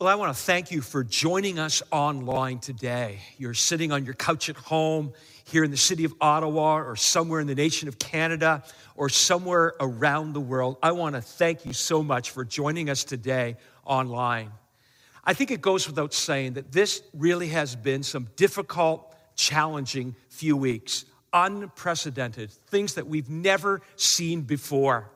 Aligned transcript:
Well, 0.00 0.08
I 0.08 0.16
want 0.16 0.36
to 0.36 0.42
thank 0.42 0.72
you 0.72 0.80
for 0.80 1.04
joining 1.04 1.60
us 1.60 1.80
online 1.92 2.58
today. 2.58 3.20
You're 3.38 3.54
sitting 3.54 3.92
on 3.92 4.04
your 4.04 4.14
couch 4.14 4.48
at 4.48 4.56
home 4.56 5.12
here 5.44 5.62
in 5.62 5.70
the 5.70 5.76
city 5.76 6.04
of 6.04 6.12
Ottawa 6.20 6.78
or 6.78 6.96
somewhere 6.96 7.38
in 7.38 7.46
the 7.46 7.54
nation 7.54 7.86
of 7.86 7.96
Canada 8.00 8.64
or 8.96 9.08
somewhere 9.08 9.74
around 9.78 10.32
the 10.32 10.40
world. 10.40 10.78
I 10.82 10.90
want 10.90 11.14
to 11.14 11.20
thank 11.20 11.64
you 11.64 11.72
so 11.72 12.02
much 12.02 12.30
for 12.30 12.44
joining 12.44 12.90
us 12.90 13.04
today 13.04 13.56
online. 13.84 14.50
I 15.22 15.32
think 15.32 15.52
it 15.52 15.60
goes 15.60 15.86
without 15.86 16.12
saying 16.12 16.54
that 16.54 16.72
this 16.72 17.00
really 17.14 17.48
has 17.50 17.76
been 17.76 18.02
some 18.02 18.26
difficult, 18.34 19.14
challenging 19.36 20.16
few 20.28 20.56
weeks, 20.56 21.04
unprecedented, 21.32 22.50
things 22.50 22.94
that 22.94 23.06
we've 23.06 23.30
never 23.30 23.80
seen 23.94 24.42
before. 24.42 25.08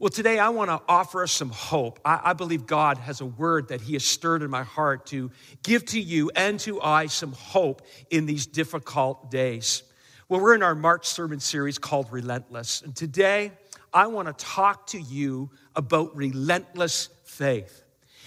Well, 0.00 0.08
today 0.08 0.38
I 0.38 0.48
want 0.48 0.70
to 0.70 0.80
offer 0.88 1.22
us 1.22 1.30
some 1.30 1.50
hope. 1.50 2.00
I, 2.06 2.20
I, 2.24 2.32
believe 2.32 2.64
God 2.64 2.96
has 2.96 3.20
a 3.20 3.26
word 3.26 3.68
that 3.68 3.82
He 3.82 3.92
has 3.92 4.02
stirred 4.02 4.42
in 4.42 4.48
my 4.48 4.62
heart 4.62 5.04
to 5.08 5.30
give 5.62 5.84
to 5.86 6.00
you 6.00 6.30
and 6.34 6.58
to 6.60 6.80
I 6.80 7.04
some 7.04 7.32
hope 7.32 7.82
in 8.08 8.24
these 8.24 8.46
difficult 8.46 9.30
days. 9.30 9.82
Well, 10.26 10.40
we're 10.40 10.54
in 10.54 10.62
our 10.62 10.74
March 10.74 11.06
sermon 11.06 11.38
series 11.38 11.76
called 11.76 12.10
Relentless. 12.10 12.80
And 12.80 12.96
today 12.96 13.52
I 13.92 14.06
want 14.06 14.26
to 14.28 14.32
talk 14.42 14.86
to 14.86 14.98
you 14.98 15.50
about 15.76 16.16
relentless 16.16 17.10
faith. 17.24 17.82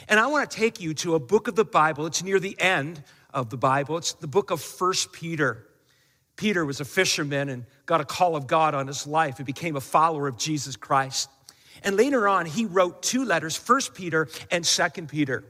And 0.08 0.20
I 0.20 0.28
want 0.28 0.52
to 0.52 0.55
take 0.55 0.80
you 0.80 0.94
to 0.94 1.16
a 1.16 1.20
book 1.20 1.48
of 1.48 1.55
the 1.55 1.66
Bible. 1.66 2.05
It's 2.05 2.22
near 2.22 2.40
the 2.40 2.55
end 2.62 3.03
of 3.34 3.50
the 3.50 3.58
Bible, 3.58 3.98
it's 3.98 4.14
the 4.14 4.28
book 4.28 4.52
of 4.52 4.62
First 4.62 5.12
Peter. 5.12 5.66
Peter 6.36 6.66
was 6.66 6.80
a 6.81 6.86
fisherman 6.86 7.50
and 7.50 7.66
got 7.88 8.00
a 8.00 8.05
call 8.05 8.36
of 8.36 8.45
God 8.45 8.76
on 8.76 8.86
his 8.86 9.08
life 9.08 9.38
and 9.38 9.45
became 9.48 9.76
a 9.76 9.81
follower 9.81 10.28
of 10.28 10.38
Jesus 10.38 10.76
Christ. 10.76 11.30
And 11.84 11.98
later 11.98 12.28
on, 12.28 12.46
he 12.46 12.66
wrote 12.66 13.04
two 13.04 13.26
letters, 13.26 13.55
First 13.55 13.94
Peter 13.94 14.28
and 14.50 14.66
Second 14.66 15.10
Peter. 15.10 15.44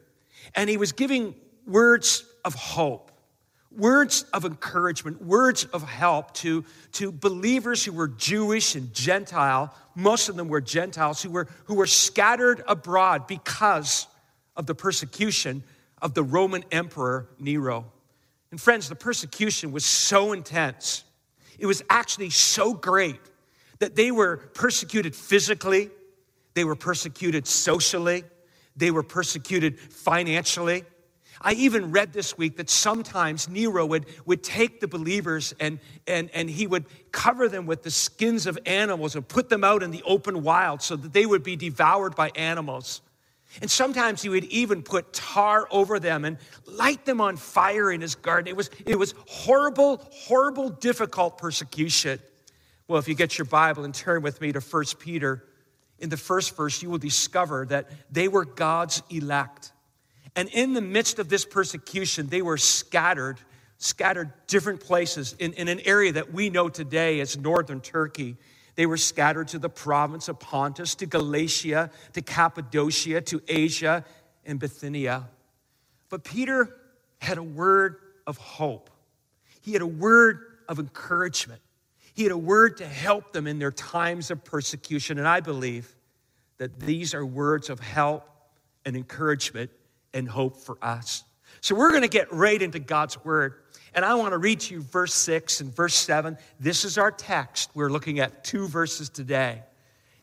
And 0.55 0.69
he 0.69 0.77
was 0.77 0.91
giving 0.91 1.35
words 1.65 2.25
of 2.43 2.55
hope, 2.55 3.11
words 3.71 4.25
of 4.33 4.45
encouragement, 4.45 5.23
words 5.23 5.65
of 5.65 5.83
help 5.83 6.33
to, 6.35 6.65
to 6.93 7.11
believers 7.11 7.85
who 7.85 7.93
were 7.93 8.07
Jewish 8.07 8.75
and 8.75 8.93
Gentile. 8.93 9.73
Most 9.95 10.29
of 10.29 10.35
them 10.35 10.47
were 10.47 10.61
Gentiles 10.61 11.21
who 11.21 11.29
were, 11.29 11.47
who 11.65 11.75
were 11.75 11.87
scattered 11.87 12.63
abroad 12.67 13.27
because 13.27 14.07
of 14.55 14.65
the 14.65 14.75
persecution 14.75 15.63
of 16.01 16.13
the 16.13 16.23
Roman 16.23 16.63
Emperor 16.71 17.29
Nero. 17.39 17.85
And 18.51 18.61
friends, 18.61 18.89
the 18.89 18.95
persecution 18.95 19.71
was 19.71 19.85
so 19.85 20.33
intense. 20.33 21.03
It 21.57 21.65
was 21.65 21.81
actually 21.89 22.29
so 22.29 22.73
great 22.73 23.19
that 23.79 23.95
they 23.95 24.11
were 24.11 24.37
persecuted 24.53 25.15
physically, 25.15 25.89
they 26.53 26.63
were 26.63 26.75
persecuted 26.75 27.47
socially, 27.47 28.23
they 28.75 28.91
were 28.91 29.03
persecuted 29.03 29.79
financially. 29.79 30.83
I 31.41 31.53
even 31.53 31.91
read 31.91 32.13
this 32.13 32.37
week 32.37 32.55
that 32.57 32.69
sometimes 32.69 33.49
Nero 33.49 33.85
would, 33.85 34.05
would 34.25 34.43
take 34.43 34.79
the 34.79 34.87
believers 34.87 35.53
and, 35.59 35.79
and, 36.07 36.29
and 36.33 36.49
he 36.49 36.67
would 36.67 36.85
cover 37.11 37.49
them 37.49 37.65
with 37.65 37.83
the 37.83 37.91
skins 37.91 38.47
of 38.47 38.57
animals 38.65 39.15
and 39.15 39.27
put 39.27 39.49
them 39.49 39.63
out 39.63 39.83
in 39.83 39.91
the 39.91 40.03
open 40.03 40.41
wild 40.41 40.81
so 40.81 40.95
that 40.95 41.11
they 41.11 41.25
would 41.25 41.43
be 41.43 41.57
devoured 41.57 42.15
by 42.15 42.31
animals. 42.35 43.01
And 43.61 43.69
sometimes 43.69 44.21
he 44.21 44.29
would 44.29 44.45
even 44.45 44.81
put 44.81 45.13
tar 45.13 45.67
over 45.69 45.99
them 45.99 46.23
and 46.23 46.37
light 46.65 47.05
them 47.05 47.19
on 47.19 47.35
fire 47.35 47.91
in 47.91 48.01
his 48.01 48.15
garden. 48.15 48.47
It 48.47 48.55
was, 48.55 48.69
it 48.85 48.97
was 48.97 49.13
horrible, 49.27 50.01
horrible, 50.11 50.69
difficult 50.69 51.37
persecution. 51.37 52.19
Well, 52.87 52.99
if 52.99 53.07
you 53.07 53.15
get 53.15 53.37
your 53.37 53.45
Bible 53.45 53.83
and 53.83 53.93
turn 53.93 54.21
with 54.21 54.39
me 54.41 54.53
to 54.53 54.59
1 54.59 54.83
Peter 54.99 55.45
in 56.03 56.09
the 56.09 56.17
first 56.17 56.57
verse, 56.57 56.83
you 56.83 56.89
will 56.89 56.97
discover 56.97 57.65
that 57.67 57.89
they 58.11 58.27
were 58.27 58.43
God's 58.43 59.01
elect. 59.09 59.71
And 60.35 60.49
in 60.49 60.73
the 60.73 60.81
midst 60.81 61.17
of 61.17 61.29
this 61.29 61.45
persecution, 61.45 62.27
they 62.27 62.41
were 62.41 62.57
scattered, 62.57 63.37
scattered 63.77 64.33
different 64.47 64.81
places 64.81 65.33
in, 65.39 65.53
in 65.53 65.69
an 65.69 65.79
area 65.79 66.11
that 66.11 66.33
we 66.33 66.49
know 66.49 66.67
today 66.67 67.21
as 67.21 67.37
northern 67.37 67.79
Turkey. 67.79 68.35
They 68.75 68.85
were 68.85 68.97
scattered 68.97 69.47
to 69.49 69.59
the 69.59 69.69
province 69.69 70.27
of 70.27 70.41
Pontus, 70.41 70.95
to 70.95 71.05
Galatia, 71.05 71.89
to 72.11 72.21
Cappadocia, 72.21 73.21
to 73.21 73.41
Asia, 73.47 74.03
and 74.45 74.59
Bithynia. 74.59 75.29
But 76.09 76.25
Peter 76.25 76.75
had 77.21 77.37
a 77.37 77.43
word 77.43 77.95
of 78.27 78.35
hope. 78.35 78.89
He 79.61 79.71
had 79.71 79.81
a 79.81 79.87
word 79.87 80.41
of 80.67 80.79
encouragement. 80.79 81.61
He 82.13 82.23
had 82.23 82.31
a 82.31 82.37
word 82.37 82.77
to 82.77 82.85
help 82.85 83.33
them 83.33 83.47
in 83.47 83.59
their 83.59 83.71
times 83.71 84.29
of 84.29 84.43
persecution. 84.43 85.17
And 85.17 85.27
I 85.27 85.39
believe 85.39 85.93
that 86.57 86.79
these 86.79 87.13
are 87.13 87.25
words 87.25 87.69
of 87.69 87.79
help 87.79 88.29
and 88.85 88.95
encouragement 88.95 89.71
and 90.13 90.29
hope 90.29 90.57
for 90.57 90.77
us. 90.81 91.23
So 91.61 91.75
we're 91.75 91.89
going 91.89 92.03
to 92.03 92.07
get 92.07 92.31
right 92.31 92.61
into 92.61 92.79
God's 92.79 93.23
word. 93.23 93.55
And 93.95 94.05
I 94.05 94.15
want 94.15 94.33
to 94.33 94.37
read 94.37 94.59
to 94.61 94.75
you 94.75 94.81
verse 94.81 95.13
6 95.13 95.61
and 95.61 95.75
verse 95.75 95.95
7. 95.95 96.37
This 96.59 96.85
is 96.85 96.97
our 96.97 97.11
text. 97.11 97.71
We're 97.73 97.89
looking 97.89 98.19
at 98.19 98.43
two 98.43 98.67
verses 98.67 99.09
today. 99.09 99.63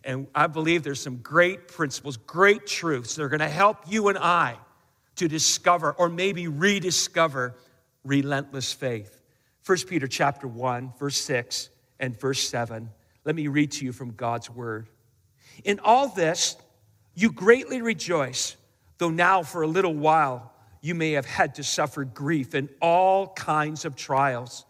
And 0.05 0.29
I 0.35 0.47
believe 0.47 0.83
there's 0.83 1.01
some 1.01 1.19
great 1.19 1.69
principles, 1.69 2.17
great 2.17 2.67
truths 2.67 3.17
that 3.17 3.23
are 3.23 3.29
going 3.29 3.41
to 3.41 3.49
help 3.49 3.79
you 3.89 4.09
and 4.09 4.19
I 4.19 4.57
to 5.17 5.29
discover 5.29 5.93
or 5.93 6.09
maybe 6.09 6.47
rediscover 6.47 7.57
relentless 8.05 8.73
faith. 8.73 9.21
1 9.67 9.79
Peter 9.89 10.07
chapter 10.07 10.47
1, 10.47 10.95
verse 10.99 11.21
6 11.21 11.70
and 12.01 12.19
verse 12.19 12.49
7. 12.49 12.91
Let 13.25 13.37
me 13.37 13.47
read 13.47 13.71
to 13.73 13.85
you 13.85 13.93
from 13.93 14.15
God's 14.15 14.51
word. 14.51 14.89
In 15.63 15.79
all 15.81 16.09
this, 16.09 16.57
you 17.15 17.31
greatly 17.31 17.83
rejoice, 17.83 18.57
though 18.99 19.11
now 19.11 19.43
for 19.43 19.63
a 19.63 19.67
little 19.69 19.95
while 19.95 20.53
you 20.81 20.95
may 20.95 21.13
have 21.13 21.27
had 21.27 21.57
to 21.57 21.63
suffer 21.63 22.05
grief 22.05 22.55
in 22.55 22.71
all 22.81 23.29
kinds 23.35 23.85
of 23.85 23.95
trials. 23.95 24.65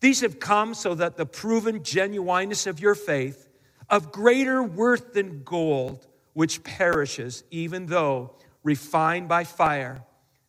These 0.00 0.20
have 0.20 0.38
come 0.38 0.74
so 0.74 0.94
that 0.94 1.16
the 1.16 1.24
proven 1.24 1.82
genuineness 1.82 2.66
of 2.66 2.78
your 2.78 2.94
faith, 2.94 3.48
of 3.88 4.12
greater 4.12 4.62
worth 4.62 5.14
than 5.14 5.42
gold, 5.42 6.06
which 6.34 6.62
perishes, 6.62 7.44
even 7.50 7.86
though 7.86 8.34
refined 8.62 9.28
by 9.28 9.44
fire, 9.44 10.02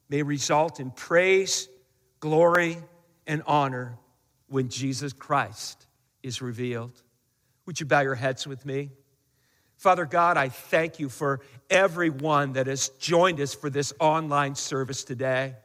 may 0.10 0.24
result 0.24 0.82
in 0.82 0.92
praise, 0.92 1.70
glory, 2.20 2.78
and 3.26 3.42
honor 3.48 3.98
when 4.48 4.68
Jesus 4.68 5.14
Christ 5.14 5.85
is 6.26 6.42
revealed. 6.42 7.02
Would 7.66 7.80
you 7.80 7.86
bow 7.86 8.02
your 8.02 8.16
heads 8.16 8.48
with 8.48 8.66
me? 8.66 8.90
Father 9.78 10.06
God, 10.06 10.38
I 10.38 10.50
thank 10.50 11.00
you 11.00 11.08
for 11.08 11.42
everyone 11.70 12.54
that 12.54 12.68
has 12.68 12.90
joined 13.00 13.40
us 13.40 13.54
for 13.54 13.70
this 13.70 13.94
online 14.00 14.56
service 14.56 15.04
today. 15.04 15.56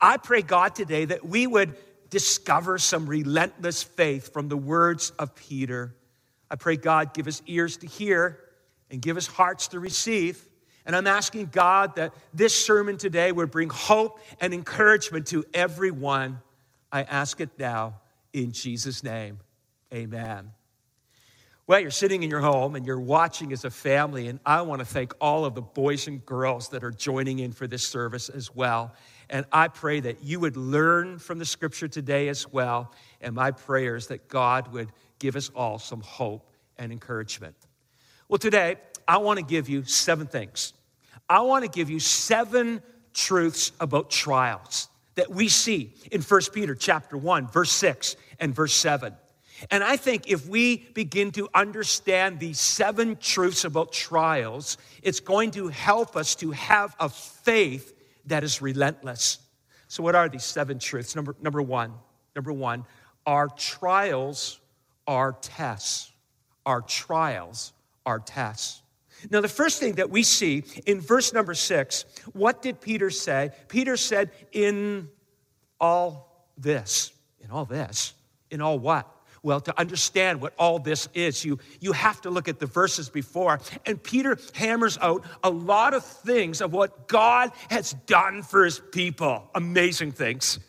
I 0.00 0.16
pray, 0.16 0.42
God, 0.42 0.74
today 0.74 1.04
that 1.04 1.24
we 1.24 1.46
would 1.46 1.76
discover 2.10 2.78
some 2.78 3.06
relentless 3.06 3.82
faith 3.82 4.32
from 4.32 4.48
the 4.48 4.56
words 4.56 5.10
of 5.18 5.34
Peter. 5.34 5.94
I 6.50 6.56
pray, 6.56 6.76
God, 6.76 7.14
give 7.14 7.26
us 7.26 7.40
ears 7.46 7.76
to 7.78 7.86
hear 7.86 8.38
and 8.90 9.00
give 9.00 9.16
us 9.16 9.26
hearts 9.26 9.68
to 9.68 9.80
receive. 9.80 10.42
And 10.84 10.96
I'm 10.96 11.06
asking 11.06 11.46
God 11.52 11.96
that 11.96 12.14
this 12.34 12.54
sermon 12.54 12.96
today 12.96 13.30
would 13.30 13.50
bring 13.50 13.70
hope 13.70 14.20
and 14.40 14.52
encouragement 14.52 15.28
to 15.28 15.44
everyone. 15.54 16.40
I 16.90 17.02
ask 17.02 17.40
it 17.40 17.50
now 17.58 18.00
in 18.32 18.52
Jesus' 18.52 19.04
name. 19.04 19.38
Amen. 19.92 20.52
Well, 21.66 21.78
you're 21.78 21.90
sitting 21.90 22.22
in 22.22 22.30
your 22.30 22.40
home 22.40 22.74
and 22.74 22.84
you're 22.84 23.00
watching 23.00 23.52
as 23.52 23.64
a 23.64 23.70
family, 23.70 24.26
and 24.26 24.40
I 24.44 24.62
want 24.62 24.80
to 24.80 24.84
thank 24.84 25.14
all 25.20 25.44
of 25.44 25.54
the 25.54 25.62
boys 25.62 26.08
and 26.08 26.24
girls 26.26 26.68
that 26.70 26.82
are 26.82 26.90
joining 26.90 27.38
in 27.38 27.52
for 27.52 27.66
this 27.66 27.86
service 27.86 28.28
as 28.28 28.54
well. 28.54 28.94
And 29.30 29.46
I 29.52 29.68
pray 29.68 30.00
that 30.00 30.24
you 30.24 30.40
would 30.40 30.56
learn 30.56 31.18
from 31.18 31.38
the 31.38 31.44
scripture 31.44 31.88
today 31.88 32.28
as 32.28 32.50
well. 32.52 32.92
And 33.20 33.34
my 33.34 33.52
prayer 33.52 33.94
is 33.96 34.08
that 34.08 34.28
God 34.28 34.72
would 34.72 34.90
give 35.20 35.36
us 35.36 35.50
all 35.54 35.78
some 35.78 36.00
hope 36.00 36.50
and 36.78 36.90
encouragement. 36.90 37.54
Well, 38.28 38.38
today, 38.38 38.76
I 39.06 39.18
want 39.18 39.38
to 39.38 39.44
give 39.44 39.68
you 39.68 39.84
seven 39.84 40.26
things. 40.26 40.72
I 41.28 41.40
want 41.42 41.64
to 41.64 41.70
give 41.70 41.88
you 41.88 42.00
seven 42.00 42.82
truths 43.14 43.72
about 43.78 44.10
trials 44.10 44.88
that 45.14 45.30
we 45.30 45.48
see 45.48 45.94
in 46.10 46.22
1 46.22 46.40
Peter 46.52 46.74
chapter 46.74 47.16
1, 47.16 47.48
verse 47.48 47.70
6 47.72 48.16
and 48.40 48.54
verse 48.54 48.74
7. 48.74 49.14
And 49.70 49.84
I 49.84 49.96
think 49.96 50.28
if 50.28 50.46
we 50.46 50.88
begin 50.94 51.30
to 51.32 51.48
understand 51.54 52.38
these 52.38 52.58
seven 52.58 53.16
truths 53.16 53.64
about 53.64 53.92
trials, 53.92 54.78
it's 55.02 55.20
going 55.20 55.52
to 55.52 55.68
help 55.68 56.16
us 56.16 56.34
to 56.36 56.50
have 56.52 56.94
a 56.98 57.08
faith 57.08 57.94
that 58.26 58.44
is 58.44 58.62
relentless. 58.62 59.38
So, 59.88 60.02
what 60.02 60.14
are 60.14 60.28
these 60.28 60.44
seven 60.44 60.78
truths? 60.78 61.14
Number, 61.14 61.36
number 61.40 61.60
one, 61.60 61.92
number 62.34 62.52
one, 62.52 62.84
our 63.26 63.48
trials 63.48 64.60
are 65.06 65.36
tests. 65.40 66.12
Our 66.64 66.80
trials 66.80 67.72
are 68.06 68.18
tests. 68.18 68.82
Now, 69.30 69.40
the 69.40 69.48
first 69.48 69.78
thing 69.78 69.94
that 69.94 70.10
we 70.10 70.22
see 70.22 70.64
in 70.86 71.00
verse 71.00 71.32
number 71.32 71.54
six, 71.54 72.04
what 72.32 72.62
did 72.62 72.80
Peter 72.80 73.10
say? 73.10 73.50
Peter 73.68 73.96
said, 73.96 74.30
In 74.52 75.08
all 75.80 76.46
this, 76.56 77.12
in 77.40 77.50
all 77.50 77.64
this, 77.64 78.14
in 78.50 78.60
all 78.60 78.78
what? 78.78 79.11
Well, 79.44 79.60
to 79.60 79.78
understand 79.78 80.40
what 80.40 80.54
all 80.56 80.78
this 80.78 81.08
is, 81.14 81.44
you, 81.44 81.58
you 81.80 81.92
have 81.92 82.20
to 82.20 82.30
look 82.30 82.48
at 82.48 82.60
the 82.60 82.66
verses 82.66 83.08
before. 83.08 83.58
And 83.84 84.00
Peter 84.00 84.38
hammers 84.54 84.96
out 85.02 85.24
a 85.42 85.50
lot 85.50 85.94
of 85.94 86.04
things 86.04 86.60
of 86.60 86.72
what 86.72 87.08
God 87.08 87.50
has 87.68 87.92
done 88.06 88.42
for 88.42 88.64
his 88.64 88.80
people. 88.92 89.50
Amazing 89.54 90.12
things. 90.12 90.60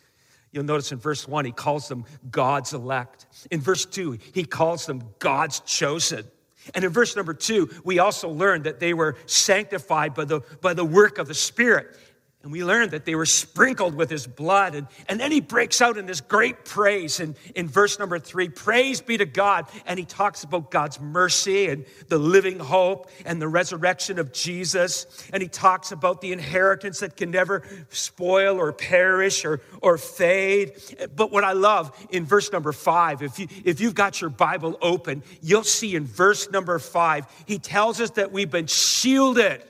You'll 0.52 0.64
notice 0.64 0.92
in 0.92 0.98
verse 0.98 1.28
one, 1.28 1.46
he 1.46 1.52
calls 1.52 1.88
them 1.88 2.06
God's 2.32 2.74
elect. 2.74 3.28
In 3.52 3.62
verse 3.62 3.86
two, 3.86 4.18
he 4.34 4.44
calls 4.44 4.88
them 4.88 5.04
God's 5.20 5.60
chosen. 5.62 6.26
And 6.74 6.84
in 6.84 6.92
verse 6.92 7.16
number 7.16 7.34
two, 7.34 7.70
we 7.84 8.00
also 8.00 8.30
learn 8.30 8.64
that 8.64 8.80
they 8.80 8.94
were 8.94 9.18
sanctified 9.26 10.14
by 10.14 10.26
the, 10.26 10.42
by 10.62 10.74
the 10.74 10.86
work 10.86 11.18
of 11.18 11.28
the 11.28 11.34
Spirit. 11.34 11.98
And 12.44 12.52
we 12.52 12.62
learned 12.62 12.92
that 12.92 13.06
they 13.06 13.16
were 13.16 13.26
sprinkled 13.26 13.96
with 13.96 14.10
his 14.10 14.28
blood. 14.28 14.76
And, 14.76 14.88
and 15.08 15.18
then 15.18 15.32
he 15.32 15.40
breaks 15.40 15.82
out 15.82 15.98
in 15.98 16.06
this 16.06 16.20
great 16.20 16.66
praise 16.66 17.22
in, 17.22 17.38
in 17.56 17.70
verse 17.70 17.98
number 17.98 18.20
three 18.20 18.50
Praise 18.50 19.00
be 19.00 19.18
to 19.18 19.26
God. 19.26 19.66
And 19.86 19.98
he 19.98 20.04
talks 20.04 20.44
about 20.44 20.70
God's 20.70 21.00
mercy 21.00 21.70
and 21.70 21.86
the 22.10 22.18
living 22.18 22.60
hope 22.60 23.10
and 23.26 23.42
the 23.42 23.48
resurrection 23.48 24.20
of 24.20 24.34
Jesus. 24.34 25.26
And 25.32 25.42
he 25.42 25.48
talks 25.48 25.94
about 25.94 26.20
the 26.20 26.34
inheritance 26.34 27.00
that 27.00 27.16
can 27.16 27.32
never 27.32 27.64
spoil 27.90 28.58
or 28.58 28.74
perish 28.74 29.46
or, 29.46 29.62
or 29.82 29.98
fade. 29.98 30.74
But 31.16 31.32
what 31.32 31.46
I 31.46 31.54
love 31.54 31.98
in 32.10 32.26
verse 32.26 32.52
number 32.52 32.74
five, 32.74 33.22
if, 33.22 33.40
you, 33.40 33.48
if 33.64 33.80
you've 33.80 33.96
got 33.96 34.20
your 34.20 34.30
Bible 34.30 34.78
open, 34.82 35.24
you'll 35.42 35.64
see 35.64 35.96
in 35.96 36.06
verse 36.06 36.52
number 36.52 36.78
five, 36.78 37.26
he 37.46 37.58
tells 37.58 38.02
us 38.02 38.10
that 38.12 38.34
we've 38.34 38.52
been 38.52 38.68
shielded 38.68 39.64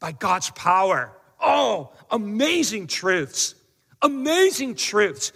by 0.00 0.12
God's 0.12 0.48
power. 0.50 1.12
Oh, 1.40 1.92
amazing 2.10 2.86
truths. 2.86 3.54
Amazing 4.02 4.76
truths. 4.76 5.32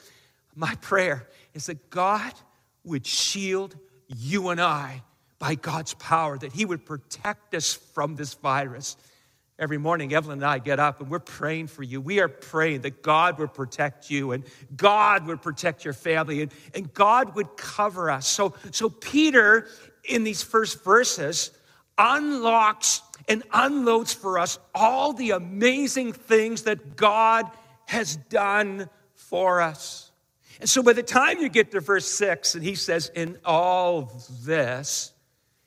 My 0.54 0.74
prayer 0.76 1.28
is 1.54 1.66
that 1.66 1.90
God 1.90 2.32
would 2.84 3.06
shield 3.06 3.76
you 4.08 4.48
and 4.48 4.60
I 4.60 5.02
by 5.38 5.54
God's 5.54 5.94
power, 5.94 6.38
that 6.38 6.52
He 6.52 6.64
would 6.64 6.86
protect 6.86 7.54
us 7.54 7.72
from 7.74 8.16
this 8.16 8.34
virus. 8.34 8.96
Every 9.58 9.78
morning, 9.78 10.12
Evelyn 10.14 10.38
and 10.38 10.46
I 10.46 10.58
get 10.58 10.80
up 10.80 11.00
and 11.00 11.10
we're 11.10 11.18
praying 11.18 11.68
for 11.68 11.82
you. 11.82 12.00
We 12.00 12.20
are 12.20 12.28
praying 12.28 12.80
that 12.82 13.02
God 13.02 13.38
would 13.38 13.54
protect 13.54 14.10
you 14.10 14.32
and 14.32 14.44
God 14.76 15.26
would 15.26 15.42
protect 15.42 15.84
your 15.84 15.94
family 15.94 16.42
and, 16.42 16.52
and 16.74 16.92
God 16.92 17.34
would 17.36 17.56
cover 17.56 18.10
us. 18.10 18.26
So, 18.26 18.54
so, 18.70 18.88
Peter, 18.88 19.68
in 20.04 20.24
these 20.24 20.42
first 20.42 20.82
verses, 20.82 21.50
unlocks 21.98 23.02
and 23.28 23.42
unloads 23.52 24.12
for 24.12 24.38
us 24.38 24.58
all 24.74 25.12
the 25.12 25.30
amazing 25.30 26.12
things 26.12 26.62
that 26.62 26.96
God 26.96 27.50
has 27.86 28.16
done 28.16 28.88
for 29.14 29.60
us. 29.60 30.10
And 30.60 30.68
so 30.68 30.82
by 30.82 30.92
the 30.92 31.02
time 31.02 31.38
you 31.38 31.48
get 31.48 31.72
to 31.72 31.80
verse 31.80 32.06
six, 32.06 32.54
and 32.54 32.62
he 32.62 32.74
says, 32.74 33.10
In 33.14 33.38
all 33.44 34.22
this, 34.44 35.12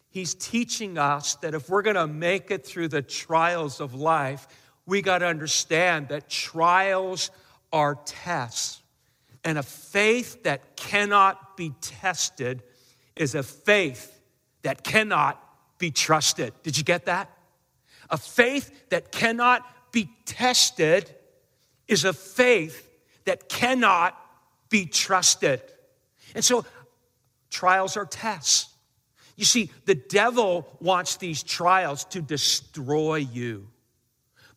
he's 0.09 0.33
teaching 0.33 0.97
us 0.97 1.35
that 1.37 1.53
if 1.53 1.69
we're 1.69 1.81
going 1.81 1.95
to 1.95 2.07
make 2.07 2.51
it 2.51 2.65
through 2.65 2.87
the 2.87 3.01
trials 3.01 3.81
of 3.81 3.93
life, 3.93 4.47
we 4.85 5.01
got 5.01 5.19
to 5.19 5.25
understand 5.25 6.09
that 6.09 6.29
trials 6.29 7.31
are 7.73 7.95
tests. 8.05 8.81
And 9.43 9.57
a 9.57 9.63
faith 9.63 10.43
that 10.43 10.75
cannot 10.75 11.57
be 11.57 11.73
tested 11.81 12.63
is 13.15 13.35
a 13.35 13.43
faith 13.43 14.19
that 14.63 14.83
cannot 14.83 15.41
be 15.77 15.91
trusted. 15.91 16.53
Did 16.63 16.77
you 16.77 16.83
get 16.83 17.05
that? 17.05 17.34
A 18.09 18.17
faith 18.17 18.89
that 18.89 19.11
cannot 19.11 19.65
be 19.91 20.09
tested 20.25 21.13
is 21.87 22.03
a 22.05 22.13
faith 22.13 22.89
that 23.25 23.49
cannot 23.49 24.19
be 24.69 24.85
trusted. 24.85 25.61
And 26.33 26.43
so, 26.43 26.65
trials 27.49 27.97
are 27.97 28.05
tests. 28.05 28.69
You 29.35 29.45
see, 29.45 29.71
the 29.85 29.95
devil 29.95 30.67
wants 30.79 31.17
these 31.17 31.43
trials 31.43 32.05
to 32.05 32.21
destroy 32.21 33.17
you. 33.17 33.67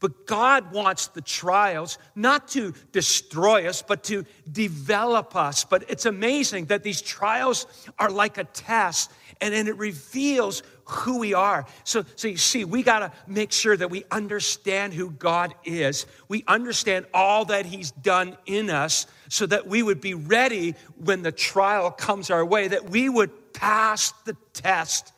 But 0.01 0.27
God 0.27 0.73
wants 0.73 1.09
the 1.09 1.21
trials 1.21 1.99
not 2.15 2.49
to 2.49 2.73
destroy 2.93 3.67
us, 3.67 3.83
but 3.83 4.05
to 4.05 4.25
develop 4.51 5.35
us. 5.35 5.65
But 5.65 5.85
it's 5.89 6.07
amazing 6.07 6.67
that 6.67 6.85
these 6.85 7.03
trials 7.03 7.67
are 7.99 8.11
like 8.11 8.39
a 8.39 8.45
test, 8.45 9.11
and 9.41 9.53
then 9.53 9.67
it 9.67 9.77
reveals 9.77 10.63
who 10.89 11.19
we 11.19 11.35
are. 11.35 11.67
So, 11.85 12.05
so 12.17 12.29
you 12.29 12.37
see, 12.37 12.65
we 12.65 12.83
got 12.83 13.01
to 13.01 13.13
make 13.27 13.53
sure 13.53 13.77
that 13.77 13.91
we 13.91 14.05
understand 14.11 14.95
who 14.95 15.11
God 15.11 15.55
is. 15.65 16.07
We 16.29 16.45
understand 16.47 17.07
all 17.13 17.45
that 17.47 17.67
He's 17.67 17.91
done 17.91 18.37
in 18.47 18.71
us 18.71 19.07
so 19.29 19.47
that 19.47 19.67
we 19.67 19.83
would 19.83 20.01
be 20.01 20.15
ready 20.15 20.75
when 20.97 21.23
the 21.23 21.33
trial 21.33 21.91
comes 21.91 22.31
our 22.31 22.45
way, 22.45 22.69
that 22.69 22.89
we 22.91 23.09
would 23.09 23.53
pass 23.53 24.13
the 24.25 24.37
test 24.55 25.13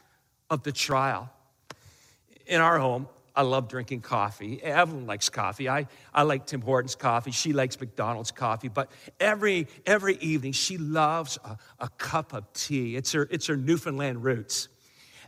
of 0.50 0.62
the 0.62 0.72
trial. 0.72 1.30
In 2.46 2.60
our 2.60 2.78
home, 2.78 3.08
I 3.34 3.42
love 3.42 3.68
drinking 3.68 4.00
coffee. 4.00 4.60
Evelyn 4.62 5.06
likes 5.06 5.28
coffee. 5.28 5.68
I, 5.68 5.86
I 6.12 6.24
like 6.24 6.46
Tim 6.46 6.60
Hortons 6.60 6.96
coffee. 6.96 7.30
She 7.30 7.52
likes 7.52 7.78
McDonald's 7.78 8.32
coffee. 8.32 8.68
But 8.68 8.90
every, 9.20 9.68
every 9.86 10.16
evening, 10.16 10.52
she 10.52 10.78
loves 10.78 11.38
a, 11.44 11.56
a 11.78 11.88
cup 11.90 12.32
of 12.32 12.52
tea. 12.52 12.96
It's 12.96 13.12
her, 13.12 13.28
it's 13.30 13.46
her 13.46 13.56
Newfoundland 13.56 14.24
roots. 14.24 14.68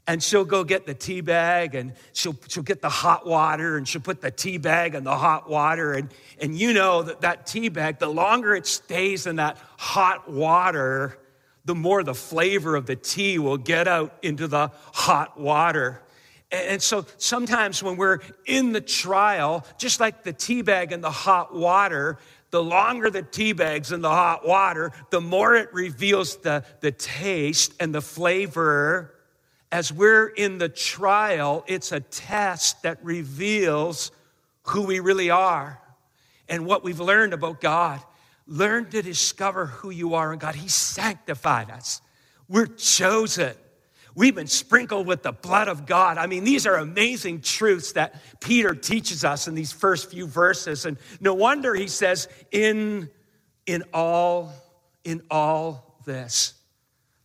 And 0.07 0.21
she'll 0.21 0.45
go 0.45 0.65
get 0.65 0.85
the 0.85 0.95
tea 0.95 1.21
bag 1.21 1.77
and 1.77 1.93
she'll, 2.13 2.37
she'll 2.49 2.65
get 2.65 2.83
the 2.83 2.89
hot 2.89 3.25
water 3.25 3.77
and 3.77 3.87
she'll 3.87 4.03
put 4.03 4.21
the 4.21 4.33
tea 4.33 4.59
bag 4.59 4.97
in 4.97 5.05
the 5.05 5.17
hot 5.17 5.49
water. 5.49 5.93
And, 5.93 6.13
and 6.41 6.59
you 6.59 6.73
know 6.73 7.03
that 7.05 7.21
that 7.21 7.47
tea 7.47 7.69
bag, 7.69 8.01
the 8.01 8.09
longer 8.09 8.55
it 8.57 8.67
stays 8.67 9.29
in 9.29 9.37
that 9.37 9.59
hot 9.79 10.29
water, 10.29 11.19
the 11.65 11.75
more 11.75 12.03
the 12.03 12.15
flavor 12.15 12.75
of 12.75 12.87
the 12.87 12.97
tea 12.97 13.39
will 13.39 13.57
get 13.57 13.87
out 13.87 14.17
into 14.23 14.49
the 14.49 14.73
hot 14.93 15.39
water. 15.39 16.03
And 16.51 16.83
so 16.83 17.07
sometimes 17.17 17.83
when 17.83 17.97
we're 17.97 18.19
in 18.45 18.73
the 18.73 18.81
trial, 18.81 19.65
just 19.79 20.01
like 20.01 20.23
the 20.23 20.33
tea 20.33 20.63
bag 20.63 20.93
in 20.93 21.01
the 21.01 21.11
hot 21.11 21.55
water, 21.55 22.19
the 22.51 22.63
longer 22.63 23.09
the 23.09 23.23
tea 23.23 23.55
bag's 23.55 23.93
in 23.93 24.03
the 24.03 24.11
hot 24.11 24.47
water, 24.47 24.93
the 25.11 25.21
more 25.21 25.55
it 25.55 25.73
reveals 25.73 26.37
the, 26.37 26.65
the 26.81 26.93
taste 26.93 27.73
and 27.81 27.95
the 27.95 28.03
flavor. 28.03 29.15
As 29.73 29.91
we're 29.91 30.27
in 30.27 30.59
the 30.59 30.69
trial, 30.69 31.65
it's 31.67 31.93
a 31.93 32.01
test 32.01 32.83
that 32.83 33.03
reveals 33.03 34.13
who 34.65 34.83
we 34.83 35.01
really 35.01 35.31
are 35.31 35.81
and 36.47 36.67
what 36.67 36.85
we've 36.85 37.01
learned 37.01 37.33
about 37.33 37.63
God. 37.63 38.03
Learn 38.47 38.91
to 38.91 39.01
discover 39.01 39.65
who 39.65 39.89
you 39.89 40.15
are 40.15 40.31
in 40.35 40.39
God. 40.39 40.57
He 40.57 40.69
sanctified 40.69 41.71
us. 41.71 42.03
We're 42.49 42.67
chosen. 42.67 43.55
We've 44.15 44.35
been 44.35 44.47
sprinkled 44.47 45.07
with 45.07 45.23
the 45.23 45.33
blood 45.33 45.69
of 45.69 45.87
God. 45.87 46.19
I 46.19 46.27
mean, 46.27 46.45
these 46.45 46.67
are 46.67 46.77
amazing 46.77 47.41
truths 47.41 47.93
that 47.93 48.21
Peter 48.41 48.75
teaches 48.75 49.25
us 49.25 49.49
in 49.49 49.55
these 49.55 49.73
first 49.73 50.11
few 50.11 50.27
verses. 50.27 50.85
And 50.85 50.99
no 51.19 51.33
wonder 51.33 51.75
he 51.75 51.89
says, 51.89 52.29
in, 52.51 53.09
in 53.65 53.85
all, 53.95 54.53
in 55.03 55.23
all 55.31 55.99
this. 56.05 56.53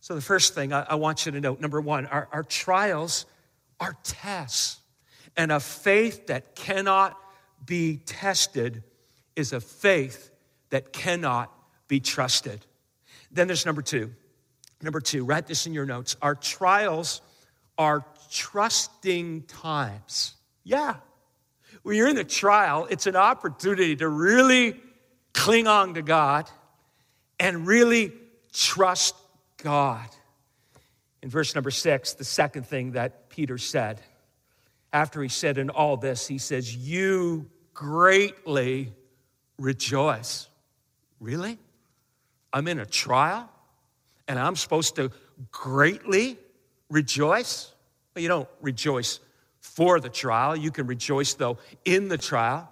So 0.08 0.14
the 0.14 0.22
first 0.22 0.54
thing 0.54 0.72
I, 0.72 0.86
I 0.88 0.94
want 0.94 1.26
you 1.26 1.32
to 1.32 1.40
note, 1.42 1.60
number 1.60 1.82
one, 1.82 2.06
our, 2.06 2.30
our 2.32 2.42
trials 2.42 3.26
are 3.78 3.94
tests. 4.04 4.78
And 5.36 5.52
a 5.52 5.60
faith 5.60 6.28
that 6.28 6.54
cannot 6.54 7.14
be 7.66 7.98
tested 7.98 8.84
is 9.36 9.52
a 9.52 9.60
faith 9.60 10.30
that 10.70 10.94
cannot 10.94 11.52
be 11.88 12.00
trusted. 12.00 12.64
Then 13.30 13.48
there's 13.48 13.66
number 13.66 13.82
two. 13.82 14.14
Number 14.80 14.98
two, 14.98 15.26
write 15.26 15.46
this 15.46 15.66
in 15.66 15.74
your 15.74 15.84
notes. 15.84 16.16
Our 16.22 16.36
trials 16.36 17.20
are 17.76 18.02
trusting 18.30 19.42
times. 19.42 20.36
Yeah. 20.64 20.94
When 21.82 21.96
you're 21.96 22.08
in 22.08 22.16
a 22.16 22.24
trial, 22.24 22.86
it's 22.88 23.06
an 23.06 23.16
opportunity 23.16 23.94
to 23.96 24.08
really 24.08 24.80
cling 25.34 25.66
on 25.66 25.92
to 25.92 26.00
God 26.00 26.48
and 27.38 27.66
really 27.66 28.14
trust 28.54 29.14
God. 29.62 30.08
In 31.22 31.30
verse 31.30 31.54
number 31.54 31.70
six, 31.70 32.14
the 32.14 32.24
second 32.24 32.66
thing 32.66 32.92
that 32.92 33.28
Peter 33.28 33.58
said, 33.58 34.00
after 34.92 35.22
he 35.22 35.28
said 35.28 35.58
in 35.58 35.70
all 35.70 35.96
this, 35.96 36.26
he 36.26 36.38
says, 36.38 36.74
You 36.74 37.50
greatly 37.74 38.92
rejoice. 39.58 40.48
Really? 41.20 41.58
I'm 42.52 42.68
in 42.68 42.78
a 42.78 42.86
trial? 42.86 43.50
and 44.28 44.38
I'm 44.38 44.54
supposed 44.54 44.94
to 44.96 45.10
greatly 45.50 46.38
rejoice. 46.90 47.72
Well, 48.14 48.22
you 48.22 48.28
don't 48.28 48.48
rejoice 48.60 49.20
for 49.60 49.98
the 49.98 50.10
trial. 50.10 50.54
You 50.54 50.70
can 50.70 50.86
rejoice, 50.86 51.34
though, 51.34 51.58
in 51.84 52.08
the 52.08 52.18
trial. 52.18 52.70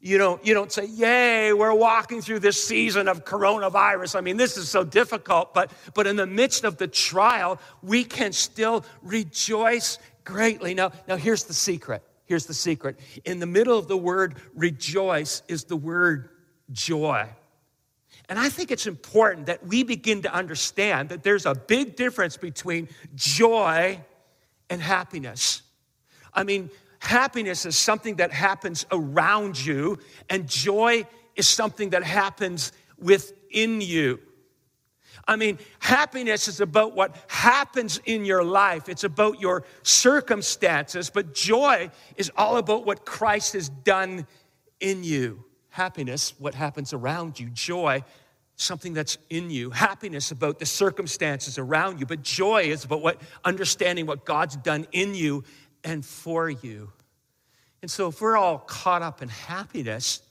You 0.00 0.16
don't, 0.16 0.44
you 0.46 0.54
don't 0.54 0.70
say, 0.70 0.86
Yay, 0.86 1.52
we're 1.52 1.74
walking 1.74 2.22
through 2.22 2.38
this 2.38 2.62
season 2.62 3.08
of 3.08 3.24
coronavirus. 3.24 4.16
I 4.16 4.20
mean, 4.20 4.36
this 4.36 4.56
is 4.56 4.68
so 4.68 4.84
difficult. 4.84 5.54
But, 5.54 5.72
but 5.94 6.06
in 6.06 6.16
the 6.16 6.26
midst 6.26 6.64
of 6.64 6.76
the 6.76 6.86
trial, 6.86 7.60
we 7.82 8.04
can 8.04 8.32
still 8.32 8.84
rejoice 9.02 9.98
greatly. 10.24 10.74
Now, 10.74 10.92
now, 11.08 11.16
here's 11.16 11.44
the 11.44 11.54
secret. 11.54 12.02
Here's 12.26 12.46
the 12.46 12.54
secret. 12.54 13.00
In 13.24 13.40
the 13.40 13.46
middle 13.46 13.78
of 13.78 13.88
the 13.88 13.96
word 13.96 14.36
rejoice 14.54 15.42
is 15.48 15.64
the 15.64 15.76
word 15.76 16.28
joy. 16.70 17.28
And 18.28 18.38
I 18.38 18.50
think 18.50 18.70
it's 18.70 18.86
important 18.86 19.46
that 19.46 19.66
we 19.66 19.82
begin 19.82 20.22
to 20.22 20.32
understand 20.32 21.08
that 21.08 21.22
there's 21.22 21.46
a 21.46 21.54
big 21.54 21.96
difference 21.96 22.36
between 22.36 22.88
joy 23.14 23.98
and 24.68 24.82
happiness. 24.82 25.62
I 26.34 26.44
mean, 26.44 26.70
happiness 27.00 27.66
is 27.66 27.76
something 27.76 28.16
that 28.16 28.32
happens 28.32 28.86
around 28.90 29.64
you, 29.64 29.98
and 30.28 30.48
joy 30.48 31.06
is 31.36 31.46
something 31.46 31.90
that 31.90 32.02
happens 32.02 32.72
within 32.98 33.80
you. 33.80 34.20
I 35.26 35.36
mean, 35.36 35.58
happiness 35.78 36.48
is 36.48 36.60
about 36.60 36.96
what 36.96 37.14
happens 37.28 38.00
in 38.06 38.24
your 38.24 38.42
life, 38.42 38.88
it's 38.88 39.04
about 39.04 39.40
your 39.40 39.64
circumstances, 39.82 41.10
but 41.10 41.34
joy 41.34 41.90
is 42.16 42.32
all 42.36 42.56
about 42.56 42.86
what 42.86 43.04
Christ 43.04 43.52
has 43.52 43.68
done 43.68 44.26
in 44.80 45.04
you. 45.04 45.44
Happiness, 45.68 46.34
what 46.38 46.54
happens 46.54 46.94
around 46.94 47.38
you. 47.38 47.50
Joy, 47.50 48.02
something 48.56 48.94
that's 48.94 49.18
in 49.28 49.50
you. 49.50 49.70
Happiness 49.70 50.30
about 50.30 50.58
the 50.58 50.66
circumstances 50.66 51.58
around 51.58 52.00
you, 52.00 52.06
but 52.06 52.22
joy 52.22 52.62
is 52.62 52.84
about 52.84 53.02
what 53.02 53.20
understanding 53.44 54.06
what 54.06 54.24
God's 54.24 54.56
done 54.56 54.86
in 54.92 55.14
you 55.14 55.44
and 55.84 56.04
for 56.04 56.48
you. 56.48 56.90
And 57.82 57.90
so 57.90 58.08
if 58.08 58.20
we're 58.20 58.36
all 58.36 58.58
caught 58.58 59.02
up 59.02 59.22
in 59.22 59.28
happiness, 59.28 60.22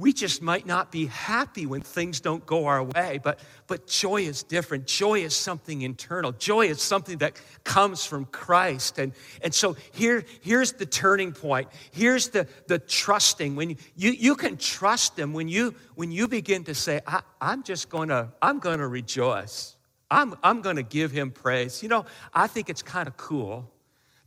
we 0.00 0.14
just 0.14 0.40
might 0.40 0.66
not 0.66 0.90
be 0.90 1.06
happy 1.06 1.66
when 1.66 1.82
things 1.82 2.20
don't 2.20 2.44
go 2.46 2.64
our 2.64 2.82
way, 2.82 3.20
but, 3.22 3.38
but 3.66 3.86
joy 3.86 4.22
is 4.22 4.42
different. 4.42 4.86
Joy 4.86 5.20
is 5.20 5.36
something 5.36 5.82
internal. 5.82 6.32
Joy 6.32 6.68
is 6.68 6.80
something 6.80 7.18
that 7.18 7.38
comes 7.64 8.06
from 8.06 8.24
Christ. 8.24 8.98
And, 8.98 9.12
and 9.42 9.52
so 9.52 9.76
here, 9.92 10.24
here's 10.40 10.72
the 10.72 10.86
turning 10.86 11.32
point. 11.32 11.68
Here's 11.90 12.28
the, 12.28 12.48
the 12.66 12.78
trusting. 12.78 13.56
When 13.56 13.70
you, 13.70 13.76
you, 13.94 14.10
you 14.12 14.36
can 14.36 14.56
trust 14.56 15.18
Him 15.18 15.34
when 15.34 15.48
you, 15.48 15.74
when 15.96 16.10
you 16.10 16.28
begin 16.28 16.64
to 16.64 16.74
say, 16.74 17.02
I, 17.06 17.20
I'm 17.38 17.62
just 17.62 17.90
to, 18.08 18.30
I'm 18.40 18.58
to 18.78 18.88
rejoice. 18.88 19.76
I'm, 20.10 20.34
I'm 20.42 20.62
to 20.76 20.82
give 20.82 21.10
Him 21.10 21.30
praise. 21.30 21.82
You 21.82 21.90
know, 21.90 22.06
I 22.32 22.46
think 22.46 22.70
it's 22.70 22.82
kind 22.82 23.06
of 23.06 23.18
cool 23.18 23.70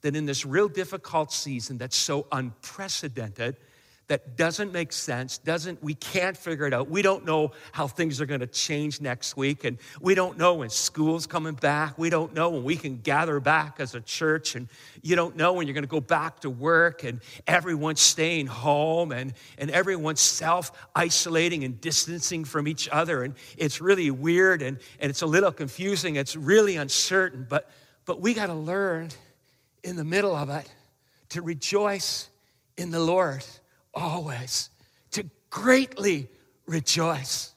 that 0.04 0.16
in 0.16 0.26
this 0.26 0.46
real 0.46 0.70
difficult 0.70 1.32
season 1.34 1.78
that's 1.78 1.98
so 1.98 2.28
unprecedented, 2.32 3.58
that 4.08 4.36
doesn't 4.36 4.74
make 4.74 4.92
sense 4.92 5.38
doesn't 5.38 5.82
we 5.82 5.94
can't 5.96 6.36
figure 6.36 6.68
it 6.68 6.74
out. 6.74 6.90
We 6.90 7.02
don't 7.02 7.26
know 7.26 7.52
how 7.72 7.88
things 7.88 8.20
are 8.20 8.26
going 8.26 8.42
to 8.42 8.48
change 8.48 9.00
next 9.00 9.38
week 9.38 9.64
and 9.64 9.78
we 10.02 10.14
don't 10.14 10.38
know 10.38 10.56
when 10.56 10.70
school's 10.70 11.26
coming 11.26 11.54
back. 11.54 11.98
We 11.98 12.10
don't 12.10 12.34
know 12.34 12.50
when 12.50 12.64
we 12.64 12.76
can 12.76 12.98
gather 12.98 13.40
back 13.40 13.80
as 13.80 13.96
a 13.96 14.02
church 14.02 14.56
and 14.56 14.68
you 15.02 15.16
don't 15.16 15.38
know 15.38 15.54
when 15.54 15.68
you're 15.68 15.74
going 15.74 15.86
to 15.86 15.90
go 15.90 16.02
back 16.02 16.42
to 16.42 16.50
work 16.50 17.04
and 17.04 17.22
everyone's 17.48 18.02
staying 18.02 18.48
home 18.48 19.14
and, 19.14 19.34
and 19.58 19.72
everyone's 19.72 20.22
self-isolating 20.22 21.64
and 21.64 21.80
distancing 21.80 22.44
from 22.44 22.68
each 22.68 22.90
other 22.90 23.24
and 23.24 23.36
it's 23.58 23.80
really 23.80 24.12
weird 24.12 24.62
and, 24.62 24.80
and 25.00 25.10
it's 25.10 25.22
a 25.22 25.28
little 25.28 25.52
confusing 25.52 26.18
it's 26.18 26.36
really 26.36 26.76
uncertain 26.76 27.48
but 27.50 27.70
but 28.06 28.20
we 28.20 28.34
got 28.34 28.48
to 28.48 28.54
learn 28.54 29.10
in 29.84 29.96
the 29.96 30.04
middle 30.04 30.36
of 30.36 30.50
it 30.50 30.70
to 31.30 31.42
rejoice 31.42 32.30
in 32.78 32.92
the 32.92 33.00
lord 33.00 33.44
always 33.94 34.70
to 35.12 35.26
greatly 35.50 36.28
rejoice. 36.66 37.54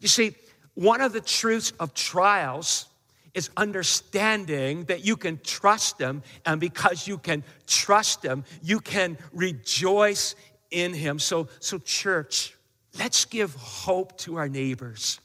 You 0.00 0.08
see, 0.08 0.34
one 0.74 1.00
of 1.00 1.12
the 1.12 1.20
truths 1.20 1.72
of 1.80 1.94
trials 1.94 2.86
is 3.34 3.50
understanding 3.56 4.84
that 4.84 5.04
you 5.04 5.16
can 5.16 5.38
trust 5.44 6.00
Him, 6.00 6.22
and 6.44 6.60
because 6.60 7.06
you 7.06 7.18
can 7.18 7.44
trust 7.66 8.24
Him, 8.24 8.44
you 8.62 8.80
can 8.80 9.18
rejoice 9.32 10.34
in 10.70 10.92
Him. 10.92 11.18
So, 11.18 11.48
so 11.60 11.78
church, 11.78 12.56
let's 12.98 13.24
give 13.24 13.54
hope 13.54 14.16
to 14.18 14.36
our 14.36 14.48
neighbors. 14.48 15.20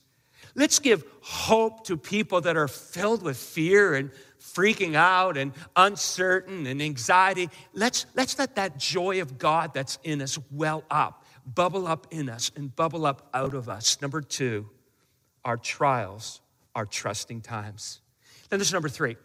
Let's 0.55 0.79
give 0.79 1.03
hope 1.21 1.85
to 1.85 1.97
people 1.97 2.41
that 2.41 2.55
are 2.55 2.67
filled 2.67 3.23
with 3.23 3.37
fear 3.37 3.95
and 3.95 4.11
freaking 4.55 4.95
out 4.95 5.37
and 5.37 5.51
uncertain 5.75 6.65
and 6.65 6.81
anxiety. 6.81 7.49
Let's, 7.73 8.05
let's 8.15 8.39
let 8.39 8.55
that 8.55 8.77
joy 8.77 9.21
of 9.21 9.37
God 9.37 9.73
that's 9.73 9.99
in 10.03 10.21
us 10.21 10.39
well 10.49 10.83
up, 10.89 11.25
bubble 11.45 11.87
up 11.87 12.07
in 12.11 12.29
us, 12.29 12.51
and 12.55 12.73
bubble 12.75 13.05
up 13.05 13.29
out 13.33 13.53
of 13.53 13.67
us. 13.67 14.01
Number 14.01 14.21
two, 14.21 14.69
our 15.43 15.57
trials 15.57 16.41
are 16.73 16.85
trusting 16.85 17.41
times. 17.41 18.01
Then 18.49 18.59
there's 18.59 18.73
number 18.73 18.89
three. 18.89 19.17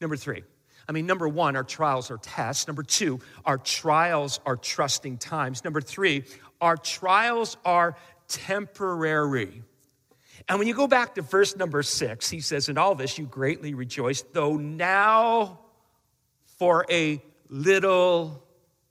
Number 0.00 0.16
three. 0.16 0.42
I 0.88 0.92
mean, 0.92 1.06
number 1.06 1.28
one, 1.28 1.56
our 1.56 1.64
trials 1.64 2.10
are 2.10 2.18
tests. 2.18 2.66
Number 2.66 2.82
two, 2.82 3.20
our 3.44 3.56
trials 3.56 4.40
are 4.44 4.56
trusting 4.56 5.18
times. 5.18 5.64
Number 5.64 5.80
three, 5.80 6.24
our 6.60 6.76
trials 6.76 7.56
are 7.64 7.96
temporary. 8.28 9.62
And 10.48 10.58
when 10.58 10.68
you 10.68 10.74
go 10.74 10.86
back 10.86 11.14
to 11.14 11.22
verse 11.22 11.56
number 11.56 11.82
six, 11.82 12.28
he 12.28 12.40
says, 12.40 12.68
In 12.68 12.76
all 12.76 12.94
this 12.94 13.18
you 13.18 13.26
greatly 13.26 13.74
rejoice, 13.74 14.22
though 14.32 14.56
now 14.56 15.60
for 16.58 16.84
a 16.90 17.22
little 17.48 18.44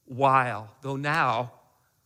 while, 0.06 0.74
though 0.82 0.96
now 0.96 1.54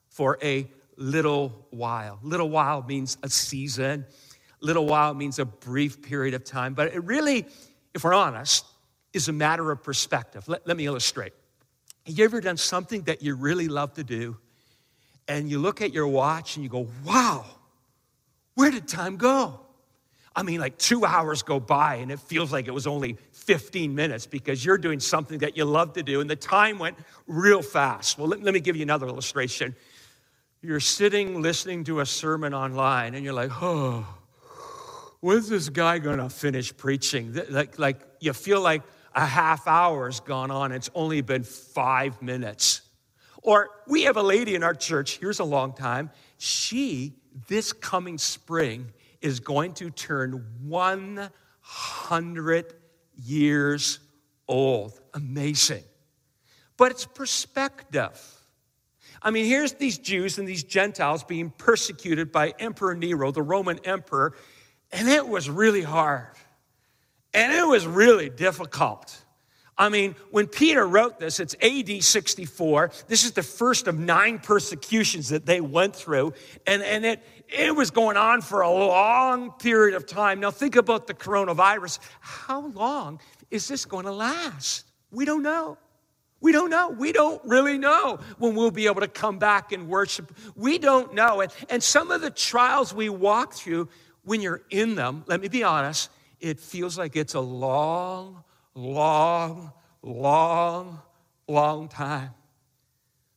for 0.09 0.37
a 0.43 0.69
little 0.97 1.67
while. 1.69 2.19
Little 2.23 2.49
while 2.49 2.83
means 2.83 3.17
a 3.23 3.29
season, 3.29 4.05
little 4.59 4.85
while 4.85 5.13
means 5.13 5.39
a 5.39 5.45
brief 5.45 6.01
period 6.01 6.33
of 6.33 6.43
time, 6.43 6.73
but 6.73 6.93
it 6.93 7.03
really, 7.03 7.45
if 7.93 8.03
we're 8.03 8.13
honest, 8.13 8.65
is 9.13 9.29
a 9.29 9.33
matter 9.33 9.71
of 9.71 9.81
perspective. 9.81 10.47
Let, 10.47 10.67
let 10.67 10.75
me 10.75 10.85
illustrate. 10.85 11.33
Have 12.05 12.17
you 12.17 12.25
ever 12.25 12.41
done 12.41 12.57
something 12.57 13.03
that 13.03 13.21
you 13.21 13.35
really 13.35 13.67
love 13.67 13.93
to 13.93 14.03
do, 14.03 14.37
and 15.27 15.49
you 15.49 15.59
look 15.59 15.81
at 15.81 15.93
your 15.93 16.07
watch 16.07 16.55
and 16.55 16.63
you 16.63 16.69
go, 16.69 16.87
wow, 17.05 17.45
where 18.57 18.71
did 18.71 18.87
time 18.87 19.17
go? 19.17 19.59
I 20.35 20.41
mean, 20.41 20.59
like 20.59 20.79
two 20.79 21.05
hours 21.05 21.43
go 21.43 21.59
by 21.59 21.97
and 21.97 22.11
it 22.11 22.19
feels 22.19 22.51
like 22.51 22.67
it 22.67 22.73
was 22.73 22.87
only 22.87 23.15
15 23.33 23.93
minutes 23.93 24.25
because 24.25 24.65
you're 24.65 24.79
doing 24.79 24.99
something 24.99 25.37
that 25.39 25.55
you 25.55 25.63
love 25.63 25.93
to 25.93 26.01
do 26.01 26.21
and 26.21 26.29
the 26.29 26.35
time 26.35 26.79
went 26.79 26.97
real 27.27 27.61
fast. 27.61 28.17
Well, 28.17 28.29
let, 28.29 28.41
let 28.41 28.55
me 28.55 28.59
give 28.59 28.75
you 28.75 28.81
another 28.81 29.05
illustration. 29.05 29.75
You're 30.63 30.79
sitting 30.79 31.39
listening 31.39 31.83
to 31.83 31.99
a 31.99 32.05
sermon 32.07 32.55
online 32.55 33.13
and 33.13 33.23
you're 33.23 33.31
like, 33.31 33.51
oh, 33.61 34.07
when's 35.19 35.49
this 35.49 35.69
guy 35.69 35.99
gonna 35.99 36.27
finish 36.27 36.75
preaching? 36.75 37.39
Like, 37.51 37.77
like 37.77 38.01
you 38.21 38.33
feel 38.33 38.61
like 38.61 38.81
a 39.13 39.23
half 39.23 39.67
hour's 39.67 40.19
gone 40.19 40.49
on, 40.49 40.71
it's 40.71 40.89
only 40.95 41.21
been 41.21 41.43
five 41.43 42.23
minutes. 42.23 42.81
Or 43.43 43.69
we 43.85 44.05
have 44.05 44.17
a 44.17 44.23
lady 44.23 44.55
in 44.55 44.63
our 44.63 44.73
church, 44.73 45.19
here's 45.19 45.37
a 45.39 45.43
long 45.43 45.73
time, 45.73 46.09
she 46.39 47.13
this 47.47 47.73
coming 47.73 48.17
spring 48.17 48.91
is 49.21 49.39
going 49.39 49.73
to 49.75 49.89
turn 49.89 50.45
100 50.63 52.73
years 53.23 53.99
old. 54.47 54.99
Amazing. 55.13 55.83
But 56.77 56.91
it's 56.91 57.05
perspective. 57.05 58.19
I 59.21 59.31
mean, 59.31 59.45
here's 59.45 59.73
these 59.73 59.97
Jews 59.97 60.37
and 60.37 60.47
these 60.47 60.63
Gentiles 60.63 61.23
being 61.23 61.49
persecuted 61.49 62.31
by 62.31 62.53
Emperor 62.59 62.95
Nero, 62.95 63.31
the 63.31 63.41
Roman 63.41 63.79
emperor, 63.83 64.35
and 64.91 65.09
it 65.09 65.27
was 65.27 65.49
really 65.49 65.81
hard. 65.81 66.27
And 67.33 67.51
it 67.51 67.67
was 67.67 67.85
really 67.85 68.29
difficult. 68.29 69.15
I 69.79 69.89
mean, 69.89 70.15
when 70.31 70.47
Peter 70.47 70.87
wrote 70.87 71.19
this, 71.19 71.39
it's 71.39 71.55
AD 71.61 72.03
64. 72.03 72.91
This 73.07 73.23
is 73.23 73.33
the 73.33 73.43
first 73.43 73.87
of 73.87 73.99
nine 73.99 74.39
persecutions 74.39 75.29
that 75.29 75.45
they 75.45 75.61
went 75.61 75.95
through. 75.95 76.33
And, 76.65 76.81
and 76.81 77.05
it, 77.05 77.23
it 77.47 77.75
was 77.75 77.91
going 77.91 78.17
on 78.17 78.41
for 78.41 78.61
a 78.61 78.71
long 78.71 79.51
period 79.51 79.95
of 79.95 80.07
time. 80.07 80.39
Now, 80.39 80.49
think 80.49 80.75
about 80.75 81.05
the 81.05 81.13
coronavirus. 81.13 81.99
How 82.19 82.67
long 82.67 83.19
is 83.51 83.67
this 83.67 83.85
going 83.85 84.05
to 84.05 84.11
last? 84.11 84.85
We 85.11 85.25
don't 85.25 85.43
know. 85.43 85.77
We 86.39 86.51
don't 86.51 86.69
know. 86.69 86.89
We 86.89 87.11
don't 87.11 87.43
really 87.45 87.77
know 87.77 88.19
when 88.37 88.55
we'll 88.55 88.71
be 88.71 88.87
able 88.87 89.01
to 89.01 89.07
come 89.07 89.39
back 89.39 89.71
and 89.71 89.87
worship. 89.87 90.35
We 90.55 90.77
don't 90.77 91.13
know. 91.13 91.41
And, 91.41 91.51
and 91.69 91.83
some 91.83 92.11
of 92.11 92.21
the 92.21 92.29
trials 92.29 92.93
we 92.93 93.09
walk 93.09 93.53
through, 93.53 93.89
when 94.23 94.41
you're 94.41 94.61
in 94.69 94.95
them, 94.95 95.23
let 95.27 95.41
me 95.41 95.47
be 95.47 95.63
honest, 95.63 96.09
it 96.39 96.59
feels 96.59 96.97
like 96.97 97.15
it's 97.15 97.33
a 97.33 97.39
long, 97.39 98.43
long, 98.77 99.73
long, 100.03 100.99
long 101.47 101.89
time. 101.89 102.29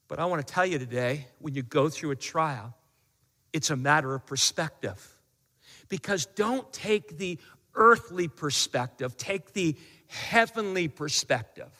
But 0.07 0.19
I 0.19 0.27
want 0.27 0.47
to 0.47 0.53
tell 0.53 0.67
you 0.67 0.79
today 0.79 1.27
when 1.39 1.55
you 1.55 1.63
go 1.63 1.89
through 1.89 2.11
a 2.11 2.17
trial, 2.17 2.75
it's 3.53 3.71
a 3.71 3.77
matter 3.77 4.15
of 4.15 4.27
perspective. 4.27 5.17
Because 5.89 6.27
don't 6.27 6.71
take 6.73 7.19
the 7.19 7.39
earthly 7.75 8.29
perspective, 8.29 9.17
take 9.17 9.55
the 9.55 9.77
heavenly 10.09 10.89
perspective. 10.89 11.71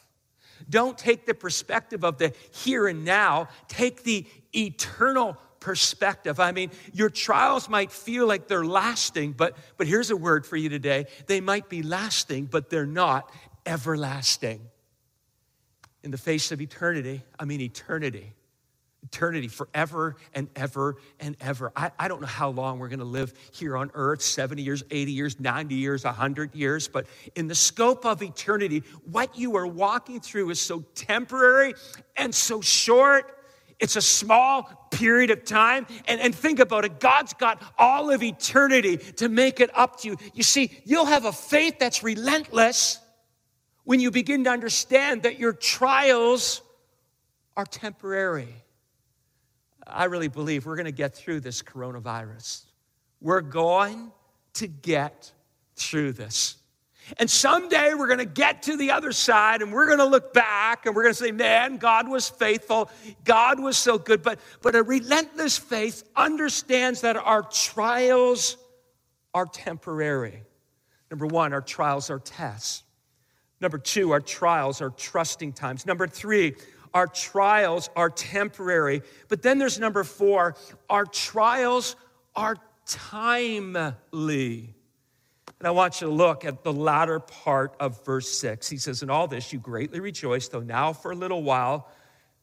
Don't 0.69 0.97
take 0.97 1.27
the 1.27 1.35
perspective 1.35 2.05
of 2.05 2.19
the 2.19 2.33
here 2.53 2.87
and 2.87 3.05
now, 3.05 3.49
take 3.69 4.05
the 4.05 4.27
eternal 4.55 5.37
perspective. 5.59 6.41
I 6.41 6.53
mean, 6.53 6.71
your 6.93 7.11
trials 7.11 7.69
might 7.69 7.93
feel 7.93 8.27
like 8.27 8.49
they're 8.49 8.65
lasting, 8.65 9.33
but, 9.33 9.57
but 9.77 9.87
here's 9.87 10.11
a 10.11 10.17
word 10.17 10.47
for 10.47 10.57
you 10.57 10.69
today. 10.69 11.07
They 11.27 11.41
might 11.41 11.69
be 11.69 11.83
lasting, 11.83 12.47
but 12.47 12.71
they're 12.71 12.87
not 12.87 13.31
everlasting. 13.67 14.61
In 16.03 16.11
the 16.11 16.19
face 16.19 16.51
of 16.51 16.61
eternity, 16.61 17.23
I 17.39 17.45
mean, 17.45 17.61
eternity, 17.61 18.33
eternity 19.03 19.49
forever 19.49 20.17
and 20.35 20.49
ever 20.57 20.97
and 21.19 21.37
ever. 21.41 21.73
I, 21.77 21.91
I 21.99 22.09
don't 22.09 22.21
know 22.21 22.27
how 22.27 22.51
long 22.51 22.79
we're 22.79 22.89
going 22.89 23.01
to 23.01 23.05
live 23.05 23.33
here 23.53 23.77
on 23.77 23.91
earth 23.95 24.23
70 24.23 24.63
years, 24.63 24.83
80 24.91 25.13
years, 25.13 25.41
90 25.41 25.75
years, 25.75 26.05
100 26.05 26.55
years, 26.55 26.89
but 26.89 27.07
in 27.35 27.49
the 27.49 27.55
scope 27.55 28.07
of 28.07 28.23
eternity, 28.23 28.83
what 29.11 29.37
you 29.37 29.57
are 29.57 29.67
walking 29.67 30.21
through 30.21 30.51
is 30.51 30.61
so 30.61 30.85
temporary 30.95 31.75
and 32.17 32.35
so 32.35 32.61
short. 32.61 33.37
It's 33.79 33.97
a 33.97 34.03
small 34.03 34.89
period 34.91 35.31
of 35.31 35.45
time. 35.45 35.87
And, 36.07 36.21
and 36.21 36.35
think 36.35 36.61
about 36.61 36.85
it 36.85 37.01
God's 37.01 37.33
got 37.33 37.63
all 37.79 38.11
of 38.11 38.23
eternity 38.23 38.99
to 39.17 39.29
make 39.29 39.61
it 39.61 39.71
up 39.75 40.01
to 40.01 40.09
you. 40.09 40.17
You 40.35 40.43
see, 40.43 40.71
you'll 40.85 41.07
have 41.07 41.25
a 41.25 41.33
faith 41.33 41.79
that's 41.79 42.03
relentless 42.03 43.00
when 43.85 44.01
you 44.01 44.11
begin 44.11 44.45
to 44.45 44.51
understand 44.51 45.23
that 45.23 45.39
your 45.39 45.53
trials 45.53 46.63
are 47.57 47.65
temporary. 47.65 48.55
I 49.87 50.05
really 50.05 50.29
believe 50.29 50.67
we're 50.67 50.77
going 50.77 50.87
to 50.87 50.93
get 50.93 51.15
through 51.15 51.41
this 51.41 51.63
coronavirus. 51.63 52.65
We're 53.21 53.41
going 53.41 54.13
to 54.55 54.67
get 54.67 55.33
through 55.77 56.13
this. 56.13 56.57
And 57.19 57.29
someday 57.29 57.95
we're 57.95 58.07
going 58.07 58.19
to 58.19 58.25
get 58.25 58.63
to 58.65 58.77
the 58.77 58.93
other 58.93 59.11
side 59.13 59.63
and 59.63 59.73
we're 59.73 59.87
going 59.87 59.99
to 59.99 60.05
look 60.05 60.33
back 60.33 60.87
and 60.87 60.95
we're 60.95 61.03
going 61.03 61.15
to 61.15 61.21
say, 61.21 61.33
man, 61.33 61.79
God 61.79 62.09
was 62.09 62.29
faithful. 62.29 62.91
God 63.25 63.59
was 63.59 63.77
so 63.77 63.99
good. 63.99 64.23
But, 64.23 64.39
but 64.63 64.77
a 64.77 64.83
relentless 64.83 65.59
faith 65.59 66.05
understands 66.15 67.01
that 67.01 67.17
our 67.17 67.43
trials 67.43 68.57
are 69.35 69.47
temporary. 69.47 70.43
Number 71.11 71.27
one, 71.27 71.53
our 71.53 71.63
trials 71.63 72.11
are 72.11 72.21
tests. 72.21 72.85
Number 73.61 73.79
two, 73.79 74.13
our 74.13 74.21
trials 74.21 74.81
are 74.81 74.91
trusting 74.91 75.53
times. 75.53 75.87
Number 75.87 76.07
three, 76.07 76.55
our 76.95 77.07
trials 77.07 77.91
are 77.95 78.11
temporary. 78.11 79.03
But 79.29 79.43
then 79.43 79.59
there's 79.59 79.79
number 79.79 80.05
four 80.05 80.57
our 80.89 81.05
trials 81.05 81.97
are 82.35 82.57
timely. 82.87 84.75
And 85.59 85.69
I 85.69 85.73
want 85.73 86.01
you 86.01 86.07
to 86.07 86.13
look 86.13 86.47
at 86.47 86.65
the 86.65 86.73
latter 86.73 87.21
part 87.21 87.75
of 87.79 88.03
verse 88.05 88.29
six. 88.29 88.69
He 88.69 88.79
says, 88.79 89.03
In 89.03 89.11
all 89.11 89.29
this 89.29 89.53
you 89.53 89.59
greatly 89.59 90.01
rejoice, 90.01 90.49
though 90.49 90.61
now 90.61 90.93
for 90.93 91.11
a 91.11 91.15
little 91.15 91.43
while 91.43 91.89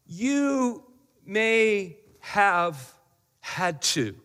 you 0.06 0.84
may 1.26 1.98
have 2.20 2.94
had 3.40 3.82
to. 3.82 4.16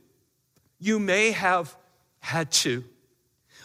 You 0.78 0.98
may 0.98 1.32
have 1.32 1.76
had 2.20 2.50
to. 2.52 2.84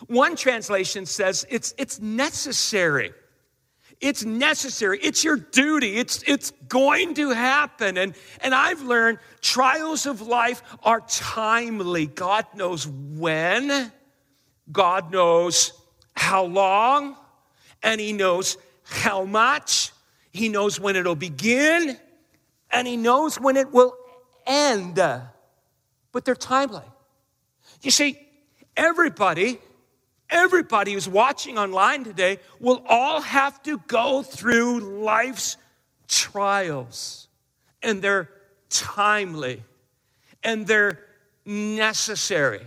One 0.05 0.35
translation 0.35 1.05
says 1.05 1.45
it's, 1.49 1.73
it's 1.77 1.99
necessary. 1.99 3.13
It's 3.99 4.23
necessary. 4.23 4.99
It's 5.01 5.23
your 5.23 5.37
duty. 5.37 5.97
It's, 5.97 6.23
it's 6.27 6.51
going 6.67 7.15
to 7.15 7.31
happen. 7.31 7.97
And, 7.97 8.13
and 8.41 8.53
I've 8.53 8.83
learned 8.83 9.17
trials 9.41 10.05
of 10.05 10.21
life 10.21 10.61
are 10.83 11.01
timely. 11.01 12.05
God 12.05 12.45
knows 12.53 12.87
when, 12.87 13.91
God 14.71 15.11
knows 15.11 15.73
how 16.15 16.45
long, 16.45 17.15
and 17.81 17.99
He 17.99 18.13
knows 18.13 18.57
how 18.83 19.23
much. 19.23 19.91
He 20.31 20.49
knows 20.49 20.79
when 20.79 20.95
it'll 20.95 21.15
begin, 21.15 21.97
and 22.69 22.87
He 22.87 22.97
knows 22.97 23.39
when 23.39 23.57
it 23.57 23.71
will 23.71 23.95
end. 24.45 24.95
But 24.95 26.23
they're 26.23 26.35
timely. 26.35 26.83
You 27.81 27.89
see, 27.89 28.19
everybody 28.75 29.57
Everybody 30.29 30.93
who's 30.93 31.07
watching 31.07 31.57
online 31.57 32.03
today 32.03 32.39
will 32.59 32.83
all 32.87 33.21
have 33.21 33.63
to 33.63 33.79
go 33.87 34.23
through 34.23 34.79
life's 35.01 35.57
trials, 36.07 37.27
and 37.81 38.01
they're 38.01 38.29
timely, 38.69 39.63
and 40.43 40.67
they're 40.67 40.99
necessary, 41.45 42.65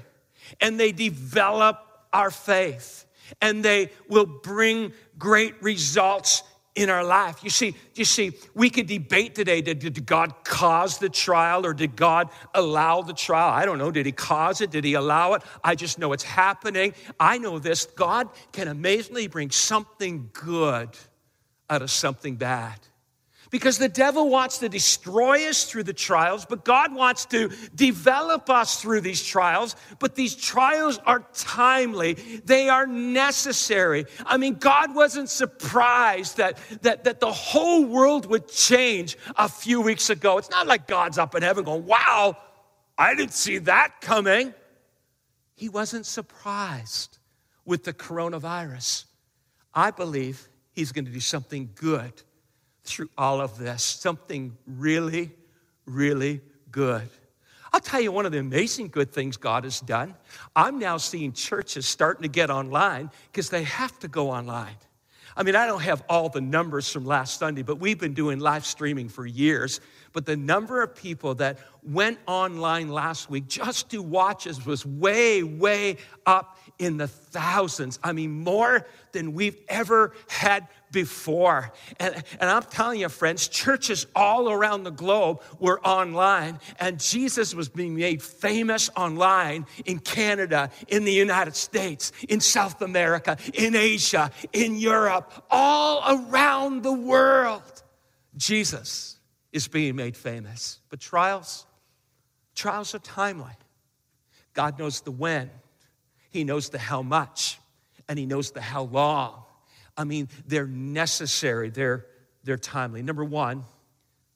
and 0.61 0.81
they 0.81 0.93
develop 0.93 1.79
our 2.13 2.31
faith, 2.31 3.05
and 3.43 3.63
they 3.63 3.91
will 4.09 4.27
bring 4.27 4.93
great 5.19 5.63
results 5.63 6.43
in 6.75 6.89
our 6.89 7.05
life. 7.05 7.43
You 7.43 7.51
see, 7.51 7.75
you 7.95 8.05
see, 8.05 8.33
we 8.55 8.71
could 8.71 8.87
debate 8.87 9.35
today 9.35 9.61
did, 9.61 9.81
did 9.81 10.07
God 10.07 10.45
cause 10.45 10.99
the 10.99 11.09
trial 11.09 11.67
or 11.67 11.75
did 11.75 11.97
God 11.97 12.29
allow 12.55 13.03
the 13.03 13.13
trial? 13.13 13.53
I 13.53 13.65
don't 13.65 13.79
know. 13.79 13.91
Did 13.91 14.07
he 14.07 14.13
cause 14.13 14.61
it? 14.61 14.71
Did 14.71 14.85
he 14.85 14.95
allow 14.95 15.35
it? 15.35 15.43
I 15.65 15.75
just 15.75 15.99
know 15.99 16.13
it's 16.13 16.23
happening. 16.23 16.95
I 17.19 17.39
know 17.39 17.59
this 17.59 17.87
God 17.87 18.29
can 18.53 18.69
amazingly 18.69 19.27
bring 19.27 19.51
something 19.51 20.31
good 20.33 20.91
out 21.69 21.83
of 21.83 21.91
something 21.91 22.37
bad. 22.37 22.79
Because 23.51 23.79
the 23.79 23.89
devil 23.89 24.29
wants 24.29 24.59
to 24.59 24.69
destroy 24.69 25.49
us 25.49 25.65
through 25.65 25.83
the 25.83 25.93
trials, 25.93 26.47
but 26.47 26.65
God 26.65 26.95
wants 26.95 27.27
to 27.27 27.51
develop 27.75 28.49
us 28.49 28.81
through 28.81 29.01
these 29.01 29.25
trials. 29.25 29.75
But 29.99 30.15
these 30.15 30.37
trials 30.37 31.01
are 31.05 31.27
timely, 31.35 32.15
they 32.45 32.69
are 32.69 32.87
necessary. 32.87 34.07
I 34.25 34.37
mean, 34.37 34.55
God 34.55 34.95
wasn't 34.95 35.29
surprised 35.29 36.37
that, 36.37 36.59
that, 36.83 37.05
that 37.05 37.19
the 37.19 37.33
whole 37.33 37.85
world 37.85 38.27
would 38.27 38.47
change 38.47 39.19
a 39.37 39.49
few 39.49 39.81
weeks 39.81 40.11
ago. 40.11 40.39
It's 40.39 40.51
not 40.51 40.69
like 40.69 40.87
God's 40.87 41.19
up 41.19 41.35
in 41.35 41.43
heaven 41.43 41.65
going, 41.65 41.87
wow, 41.87 42.37
I 42.97 43.17
didn't 43.17 43.35
see 43.35 43.59
that 43.59 44.01
coming. 44.01 44.55
He 45.57 45.69
wasn't 45.69 46.07
surprised 46.07 47.19
with 47.65 47.83
the 47.83 47.93
coronavirus. 47.93 49.07
I 49.75 49.91
believe 49.91 50.49
he's 50.73 50.93
going 50.93 51.05
to 51.07 51.11
do 51.11 51.21
something 51.21 51.71
good 51.75 52.23
through 52.85 53.11
all 53.17 53.41
of 53.41 53.59
this. 53.59 53.83
Something 53.83 54.57
really, 54.67 55.31
really 55.87 56.41
good. 56.71 57.09
I'll 57.73 57.81
tell 57.81 58.01
you 58.01 58.11
one 58.11 58.27
of 58.27 58.33
the 58.33 58.39
amazing 58.39 58.89
good 58.89 59.13
things 59.13 59.37
God 59.37 59.65
has 59.65 59.81
done. 59.81 60.15
I'm 60.57 60.79
now 60.79 60.97
seeing 60.97 61.33
churches 61.33 61.87
starting 61.87 62.23
to 62.23 62.29
get 62.29 62.51
online 62.51 63.11
because 63.31 63.49
they 63.49 63.63
have 63.63 63.97
to 64.01 64.09
go 64.09 64.31
online. 64.31 64.77
I 65.37 65.45
mean, 65.45 65.55
I 65.55 65.67
don't 65.67 65.83
have 65.83 66.03
all 66.09 66.29
the 66.29 66.41
numbers 66.41 66.91
from 66.91 67.05
last 67.05 67.39
Sunday, 67.39 67.63
but 67.63 67.79
we've 67.79 67.99
been 67.99 68.15
doing 68.15 68.41
live 68.41 68.67
streaming 68.67 69.09
for 69.09 69.25
years. 69.25 69.81
But 70.13 70.27
the 70.27 70.37
number 70.37 70.83
of 70.83 70.95
people 70.95 71.37
that 71.37 71.59
went 71.83 72.19
online 72.27 72.89
last 72.89 73.31
week 73.31 73.47
just 73.47 73.91
to 73.91 74.03
watch 74.03 74.47
us 74.47 74.65
was 74.67 74.85
way, 74.85 75.43
way 75.43 75.99
up 76.27 76.59
in 76.79 76.97
the 76.97 77.07
thousands. 77.07 77.99
I 78.03 78.13
mean, 78.13 78.43
more 78.43 78.87
than 79.13 79.35
we've 79.35 79.59
ever 79.69 80.13
had 80.29 80.67
before. 80.91 81.73
And, 82.01 82.15
and 82.41 82.51
I'm 82.51 82.65
telling 82.65 83.01
you, 83.01 83.09
friends, 83.09 83.47
churches 83.47 84.07
all 84.17 84.51
around 84.51 84.83
the 84.83 84.91
globe 84.91 85.43
were 85.61 85.81
online, 85.87 86.59
and 86.81 86.99
Jesus 86.99 87.55
was 87.55 87.69
being 87.69 87.95
made 87.95 88.21
famous 88.21 88.91
online 88.97 89.67
in 89.85 90.01
Canada, 90.01 90.71
in 90.89 91.05
the 91.05 91.13
United 91.13 91.55
States, 91.55 92.11
in 92.29 92.41
South 92.41 92.83
America, 92.83 93.37
in 93.55 93.77
Asia, 93.77 94.33
in 94.53 94.75
Europe, 94.75 95.47
all 95.51 96.27
around 96.27 96.83
the 96.83 96.93
world. 96.93 97.63
Jesus 98.37 99.20
is 99.53 99.69
being 99.69 99.97
made 99.97 100.17
famous. 100.17 100.81
But 100.89 101.01
trials, 101.01 101.67
trials 102.55 102.95
are 102.95 103.01
timely. 103.01 103.53
God 104.55 104.79
knows 104.79 105.01
the 105.01 105.11
when, 105.11 105.51
He 106.31 106.45
knows 106.45 106.71
the 106.71 106.79
how 106.79 107.03
much, 107.03 107.59
and 108.09 108.19
He 108.19 108.27
knows 108.27 108.51
the 108.51 108.61
how 108.61 108.85
long. 108.85 109.43
I 109.97 110.05
mean, 110.05 110.29
they're 110.47 110.67
necessary, 110.67 111.71
they're, 111.71 112.07
they're 112.45 112.59
timely. 112.59 113.03
Number 113.03 113.25
one, 113.25 113.65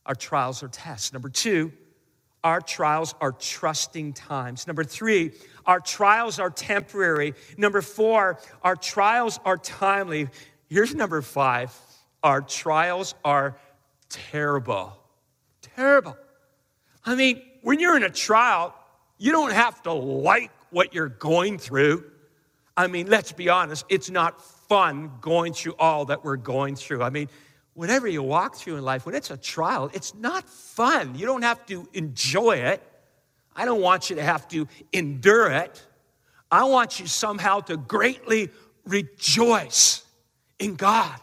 our 0.07 0.14
trials 0.14 0.62
are 0.62 0.68
tests. 0.68 1.12
Number 1.12 1.29
two, 1.29 1.72
our 2.42 2.61
trials 2.61 3.14
are 3.22 3.33
trusting 3.33 4.12
times. 4.12 4.66
Number 4.66 4.85
three, 4.85 5.33
our 5.64 5.81
trials 5.81 6.38
are 6.38 6.50
temporary. 6.50 7.33
Number 7.57 7.81
four, 7.81 8.38
our 8.62 8.77
trials 8.77 9.40
are 9.46 9.57
timely. 9.57 10.29
Here's 10.68 10.94
number 10.94 11.22
five 11.22 11.74
our 12.22 12.40
trials 12.40 13.14
are 13.24 13.59
terrible. 14.09 14.98
Terrible. 15.76 16.16
I 17.04 17.14
mean, 17.14 17.42
when 17.62 17.80
you're 17.80 17.96
in 17.96 18.02
a 18.02 18.10
trial, 18.10 18.74
you 19.18 19.32
don't 19.32 19.52
have 19.52 19.82
to 19.82 19.92
like 19.92 20.50
what 20.70 20.94
you're 20.94 21.08
going 21.08 21.58
through. 21.58 22.04
I 22.76 22.87
mean, 22.87 23.06
let's 23.06 23.32
be 23.32 23.48
honest, 23.48 23.84
it's 23.88 24.10
not 24.10 24.40
fun 24.68 25.12
going 25.20 25.52
through 25.52 25.74
all 25.78 26.06
that 26.06 26.24
we're 26.24 26.37
going 26.37 26.76
through. 26.76 27.02
I 27.02 27.10
mean, 27.10 27.28
whatever 27.74 28.08
you 28.08 28.22
walk 28.22 28.56
through 28.56 28.76
in 28.76 28.84
life, 28.84 29.06
when 29.06 29.14
it's 29.14 29.30
a 29.30 29.37
trial, 29.37 29.90
it's 29.92 30.14
not 30.14 30.48
fun. 30.48 31.14
You 31.14 31.26
don't 31.26 31.42
have 31.42 31.64
to 31.66 31.88
enjoy 31.92 32.56
it. 32.56 32.82
I 33.54 33.64
don't 33.64 33.80
want 33.80 34.10
you 34.10 34.16
to 34.16 34.22
have 34.22 34.48
to 34.48 34.66
endure 34.92 35.50
it. 35.50 35.82
I 36.50 36.64
want 36.64 36.98
you 36.98 37.06
somehow 37.06 37.60
to 37.60 37.76
greatly 37.76 38.50
rejoice 38.84 40.02
in 40.58 40.74
God 40.74 41.18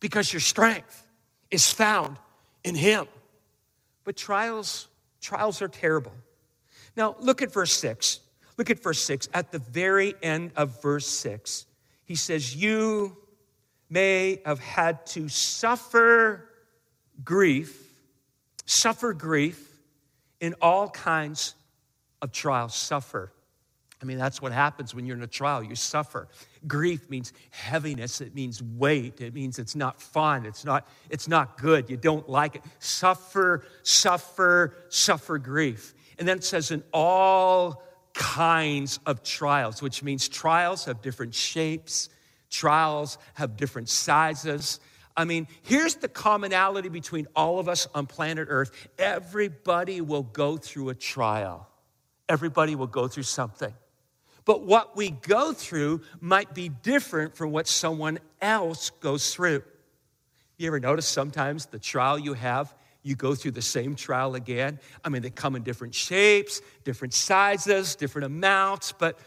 because 0.00 0.32
your 0.32 0.40
strength 0.40 1.06
is 1.50 1.72
found 1.72 2.16
in 2.64 2.74
Him. 2.74 3.06
But 4.04 4.16
trials, 4.16 4.88
trials 5.20 5.62
are 5.62 5.68
terrible. 5.68 6.12
Now, 6.96 7.16
look 7.20 7.42
at 7.42 7.52
verse 7.52 7.72
6. 7.72 8.20
Look 8.56 8.70
at 8.70 8.82
verse 8.82 9.00
6. 9.00 9.28
At 9.32 9.52
the 9.52 9.58
very 9.58 10.14
end 10.22 10.52
of 10.56 10.82
verse 10.82 11.06
6, 11.06 11.66
he 12.04 12.14
says, 12.14 12.54
You 12.54 13.16
may 13.88 14.40
have 14.44 14.60
had 14.60 15.06
to 15.06 15.28
suffer 15.28 16.48
grief, 17.24 17.90
suffer 18.66 19.12
grief 19.12 19.80
in 20.40 20.54
all 20.60 20.88
kinds 20.88 21.54
of 22.22 22.32
trials, 22.32 22.74
suffer. 22.74 23.32
I 24.02 24.04
mean, 24.04 24.18
that's 24.18 24.40
what 24.40 24.52
happens 24.52 24.94
when 24.94 25.06
you're 25.06 25.16
in 25.16 25.22
a 25.22 25.26
trial. 25.26 25.62
You 25.62 25.74
suffer. 25.74 26.28
Grief 26.66 27.08
means 27.08 27.32
heaviness. 27.50 28.20
It 28.20 28.34
means 28.34 28.62
weight. 28.62 29.20
It 29.20 29.34
means 29.34 29.58
it's 29.58 29.74
not 29.74 30.00
fun. 30.00 30.44
It's 30.44 30.64
not, 30.64 30.86
it's 31.08 31.28
not 31.28 31.58
good. 31.58 31.88
You 31.88 31.96
don't 31.96 32.28
like 32.28 32.56
it. 32.56 32.62
Suffer, 32.78 33.64
suffer, 33.82 34.74
suffer 34.88 35.38
grief. 35.38 35.94
And 36.18 36.28
then 36.28 36.38
it 36.38 36.44
says, 36.44 36.70
in 36.70 36.82
all 36.92 37.82
kinds 38.12 39.00
of 39.06 39.22
trials, 39.22 39.80
which 39.80 40.02
means 40.02 40.28
trials 40.28 40.84
have 40.84 41.00
different 41.00 41.34
shapes, 41.34 42.10
trials 42.50 43.16
have 43.34 43.56
different 43.56 43.88
sizes. 43.88 44.80
I 45.16 45.24
mean, 45.24 45.46
here's 45.62 45.96
the 45.96 46.08
commonality 46.08 46.88
between 46.88 47.26
all 47.34 47.58
of 47.58 47.68
us 47.68 47.88
on 47.94 48.06
planet 48.06 48.48
Earth 48.50 48.70
everybody 48.98 50.00
will 50.00 50.22
go 50.22 50.56
through 50.56 50.90
a 50.90 50.94
trial, 50.94 51.68
everybody 52.28 52.74
will 52.74 52.86
go 52.86 53.08
through 53.08 53.22
something. 53.22 53.72
But 54.44 54.62
what 54.62 54.96
we 54.96 55.10
go 55.10 55.52
through 55.52 56.02
might 56.20 56.54
be 56.54 56.68
different 56.68 57.36
from 57.36 57.50
what 57.52 57.68
someone 57.68 58.18
else 58.40 58.90
goes 58.90 59.34
through. 59.34 59.62
You 60.56 60.66
ever 60.66 60.80
notice 60.80 61.06
sometimes 61.06 61.66
the 61.66 61.78
trial 61.78 62.18
you 62.18 62.34
have, 62.34 62.74
you 63.02 63.16
go 63.16 63.34
through 63.34 63.52
the 63.52 63.62
same 63.62 63.94
trial 63.94 64.34
again? 64.34 64.78
I 65.04 65.08
mean, 65.08 65.22
they 65.22 65.30
come 65.30 65.56
in 65.56 65.62
different 65.62 65.94
shapes, 65.94 66.60
different 66.84 67.14
sizes, 67.14 67.96
different 67.96 68.26
amounts, 68.26 68.92
but 68.92 69.18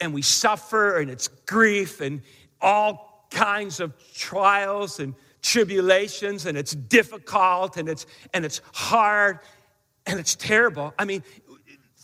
and 0.00 0.12
we 0.12 0.22
suffer 0.22 0.98
and 0.98 1.10
it's 1.10 1.28
grief 1.46 2.00
and 2.00 2.22
all 2.60 3.26
kinds 3.30 3.78
of 3.80 3.92
trials 4.14 4.98
and 4.98 5.14
tribulations 5.42 6.46
and 6.46 6.58
it's 6.58 6.74
difficult 6.74 7.76
and 7.76 7.88
it's 7.88 8.06
and 8.34 8.44
it's 8.44 8.60
hard 8.72 9.38
and 10.06 10.18
it's 10.18 10.34
terrible. 10.34 10.92
I 10.98 11.04
mean, 11.04 11.22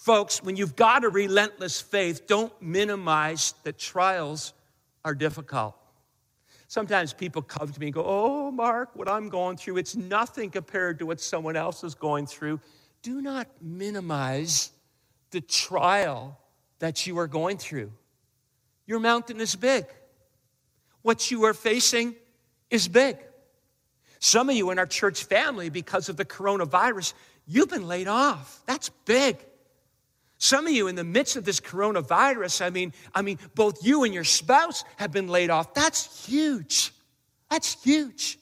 folks, 0.09 0.43
when 0.43 0.57
you've 0.57 0.75
got 0.75 1.05
a 1.05 1.09
relentless 1.11 1.83
faith, 1.83 2.27
don't 2.27 2.51
minimize 2.63 3.53
that 3.65 3.77
trials 3.77 4.55
are 5.05 5.15
difficult. 5.15 5.77
Sometimes 6.67 7.13
people 7.13 7.43
come 7.43 7.71
to 7.71 7.79
me 7.79 7.89
and 7.89 7.95
go, 7.95 8.05
Oh, 8.07 8.51
Mark, 8.51 8.97
what 8.97 9.07
I'm 9.07 9.29
going 9.29 9.59
through, 9.59 9.77
it's 9.77 9.97
nothing 9.97 10.49
compared 10.49 10.99
to 11.01 11.05
what 11.05 11.21
someone 11.21 11.57
else 11.57 11.85
is 11.85 11.95
going 11.95 12.25
through. 12.25 12.59
Do 13.03 13.21
not 13.21 13.49
minimize 13.61 14.71
the 15.31 15.43
trial 15.43 16.41
that 16.79 17.07
you 17.07 17.19
are 17.19 17.29
going 17.29 17.59
through. 17.59 17.93
Your 18.87 19.01
mountain 19.01 19.43
is 19.43 19.57
big. 19.57 19.85
What 21.03 21.31
you 21.31 21.45
are 21.45 21.53
facing 21.53 22.15
is 22.71 22.89
big. 22.89 23.19
Some 24.21 24.49
of 24.49 24.57
you 24.57 24.71
in 24.71 24.79
our 24.79 24.87
church 24.87 25.25
family, 25.25 25.69
because 25.69 26.09
of 26.09 26.17
the 26.17 26.25
coronavirus, 26.25 27.13
you've 27.47 27.69
been 27.69 27.87
laid 27.87 28.09
off. 28.09 28.63
That's 28.65 28.89
big. 29.05 29.37
Some 30.39 30.67
of 30.67 30.73
you 30.73 30.87
in 30.87 30.95
the 30.95 31.05
midst 31.05 31.37
of 31.37 31.45
this 31.45 31.61
coronavirus, 31.61 32.65
I 32.65 32.71
mean, 32.71 32.93
I 33.15 33.23
mean, 33.23 33.39
both 33.55 33.85
you 33.85 34.05
and 34.05 34.15
your 34.15 34.25
spouse 34.25 34.85
have 34.97 35.11
been 35.11 35.27
laid 35.27 35.51
off. 35.51 35.75
That's 35.75 36.27
huge. 36.27 36.93
That's 37.51 37.83
huge. 37.83 38.39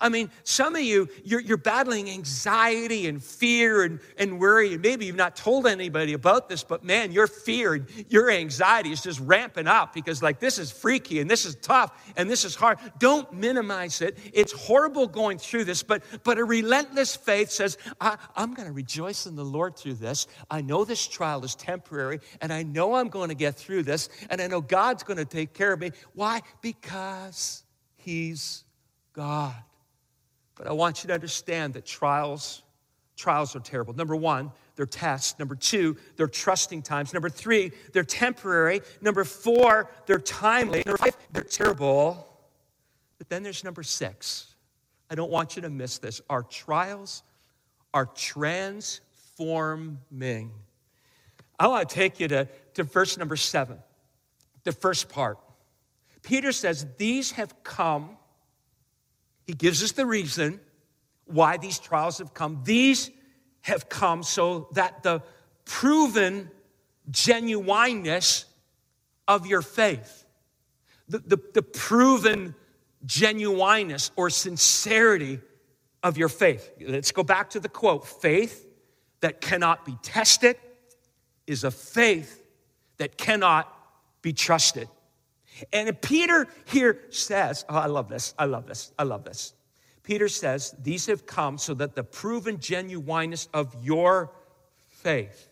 I 0.00 0.08
mean, 0.08 0.30
some 0.44 0.74
of 0.74 0.82
you, 0.82 1.08
you're, 1.24 1.40
you're, 1.40 1.58
battling 1.58 2.08
anxiety 2.08 3.08
and 3.08 3.22
fear 3.22 3.82
and, 3.82 4.00
and 4.16 4.38
worry. 4.40 4.72
And 4.72 4.82
maybe 4.82 5.06
you've 5.06 5.16
not 5.16 5.36
told 5.36 5.66
anybody 5.66 6.12
about 6.12 6.48
this, 6.48 6.62
but 6.62 6.84
man, 6.84 7.12
your 7.12 7.26
fear 7.26 7.74
and 7.74 7.86
your 8.08 8.30
anxiety 8.30 8.90
is 8.92 9.02
just 9.02 9.20
ramping 9.20 9.66
up 9.66 9.92
because, 9.92 10.22
like, 10.22 10.38
this 10.38 10.58
is 10.58 10.70
freaky 10.70 11.20
and 11.20 11.30
this 11.30 11.44
is 11.44 11.56
tough 11.56 12.12
and 12.16 12.30
this 12.30 12.44
is 12.44 12.54
hard. 12.54 12.78
Don't 12.98 13.32
minimize 13.32 14.00
it. 14.00 14.16
It's 14.32 14.52
horrible 14.52 15.08
going 15.08 15.38
through 15.38 15.64
this, 15.64 15.82
but, 15.82 16.02
but 16.22 16.38
a 16.38 16.44
relentless 16.44 17.16
faith 17.16 17.50
says, 17.50 17.76
I'm 18.00 18.54
going 18.54 18.68
to 18.68 18.72
rejoice 18.72 19.26
in 19.26 19.36
the 19.36 19.44
Lord 19.44 19.76
through 19.76 19.94
this. 19.94 20.26
I 20.50 20.62
know 20.62 20.84
this 20.84 21.06
trial 21.06 21.44
is 21.44 21.54
temporary 21.54 22.20
and 22.40 22.52
I 22.52 22.62
know 22.62 22.94
I'm 22.94 23.08
going 23.08 23.28
to 23.28 23.34
get 23.34 23.56
through 23.56 23.82
this 23.82 24.08
and 24.30 24.40
I 24.40 24.46
know 24.46 24.60
God's 24.60 25.02
going 25.02 25.18
to 25.18 25.24
take 25.24 25.54
care 25.54 25.72
of 25.72 25.80
me. 25.80 25.90
Why? 26.14 26.42
Because 26.60 27.64
He's 27.96 28.64
God. 29.12 29.54
But 30.58 30.66
I 30.66 30.72
want 30.72 31.02
you 31.02 31.08
to 31.08 31.14
understand 31.14 31.72
that 31.74 31.86
trials, 31.86 32.62
trials 33.16 33.56
are 33.56 33.60
terrible. 33.60 33.94
Number 33.94 34.16
one, 34.16 34.50
they're 34.74 34.86
tests. 34.86 35.38
Number 35.38 35.54
two, 35.54 35.96
they're 36.16 36.26
trusting 36.26 36.82
times. 36.82 37.14
Number 37.14 37.30
three, 37.30 37.70
they're 37.92 38.02
temporary. 38.02 38.80
Number 39.00 39.22
four, 39.24 39.88
they're 40.06 40.18
timely. 40.18 40.82
Number 40.84 40.98
five, 40.98 41.16
they're 41.32 41.44
terrible. 41.44 42.26
But 43.18 43.28
then 43.28 43.44
there's 43.44 43.62
number 43.64 43.84
six. 43.84 44.56
I 45.10 45.14
don't 45.14 45.30
want 45.30 45.56
you 45.56 45.62
to 45.62 45.70
miss 45.70 45.96
this. 45.98 46.20
Our 46.28 46.42
trials 46.42 47.22
are 47.94 48.04
transforming. 48.06 50.50
I 51.58 51.66
want 51.66 51.88
to 51.88 51.94
take 51.94 52.20
you 52.20 52.28
to, 52.28 52.46
to 52.74 52.82
verse 52.82 53.16
number 53.16 53.36
seven, 53.36 53.78
the 54.64 54.72
first 54.72 55.08
part. 55.08 55.38
Peter 56.22 56.52
says, 56.52 56.86
These 56.98 57.30
have 57.32 57.64
come 57.64 58.17
he 59.48 59.54
gives 59.54 59.82
us 59.82 59.92
the 59.92 60.04
reason 60.04 60.60
why 61.24 61.56
these 61.56 61.78
trials 61.78 62.18
have 62.18 62.34
come. 62.34 62.60
These 62.64 63.10
have 63.62 63.88
come 63.88 64.22
so 64.22 64.68
that 64.72 65.02
the 65.02 65.22
proven 65.64 66.50
genuineness 67.10 68.44
of 69.26 69.46
your 69.46 69.62
faith, 69.62 70.26
the, 71.08 71.20
the, 71.20 71.38
the 71.54 71.62
proven 71.62 72.54
genuineness 73.06 74.10
or 74.16 74.28
sincerity 74.28 75.40
of 76.02 76.18
your 76.18 76.28
faith. 76.28 76.70
Let's 76.86 77.10
go 77.10 77.22
back 77.22 77.48
to 77.50 77.60
the 77.60 77.70
quote 77.70 78.06
faith 78.06 78.66
that 79.20 79.40
cannot 79.40 79.86
be 79.86 79.96
tested 80.02 80.56
is 81.46 81.64
a 81.64 81.70
faith 81.70 82.44
that 82.98 83.16
cannot 83.16 83.74
be 84.20 84.34
trusted. 84.34 84.88
And 85.72 86.00
Peter 86.00 86.46
here 86.66 87.00
says, 87.10 87.64
oh, 87.68 87.76
I 87.76 87.86
love 87.86 88.08
this, 88.08 88.34
I 88.38 88.44
love 88.44 88.66
this, 88.66 88.92
I 88.98 89.02
love 89.04 89.24
this. 89.24 89.54
Peter 90.08 90.28
says, 90.28 90.74
These 90.82 91.04
have 91.04 91.26
come 91.26 91.58
so 91.58 91.74
that 91.74 91.94
the 91.94 92.02
proven 92.02 92.58
genuineness 92.60 93.46
of 93.52 93.76
your 93.84 94.32
faith, 94.88 95.50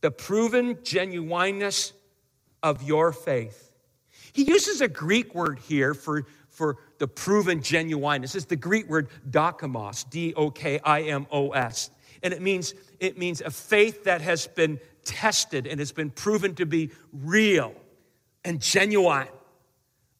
the 0.00 0.10
proven 0.10 0.78
genuineness 0.82 1.92
of 2.62 2.82
your 2.82 3.12
faith. 3.12 3.70
He 4.32 4.44
uses 4.44 4.80
a 4.80 4.88
Greek 4.88 5.34
word 5.34 5.58
here 5.58 5.92
for, 5.92 6.24
for 6.48 6.78
the 6.96 7.06
proven 7.06 7.60
genuineness. 7.60 8.34
It's 8.34 8.46
the 8.46 8.56
Greek 8.56 8.88
word 8.88 9.10
dokimos, 9.28 10.08
D 10.08 10.32
O 10.34 10.50
K 10.50 10.80
I 10.82 11.02
M 11.02 11.26
O 11.30 11.50
S. 11.50 11.90
And 12.22 12.32
it 12.32 12.40
means, 12.40 12.72
it 13.00 13.18
means 13.18 13.42
a 13.42 13.50
faith 13.50 14.04
that 14.04 14.22
has 14.22 14.46
been 14.46 14.80
tested 15.04 15.66
and 15.66 15.78
has 15.78 15.92
been 15.92 16.08
proven 16.08 16.54
to 16.54 16.64
be 16.64 16.90
real 17.12 17.74
and 18.46 18.62
genuine. 18.62 19.28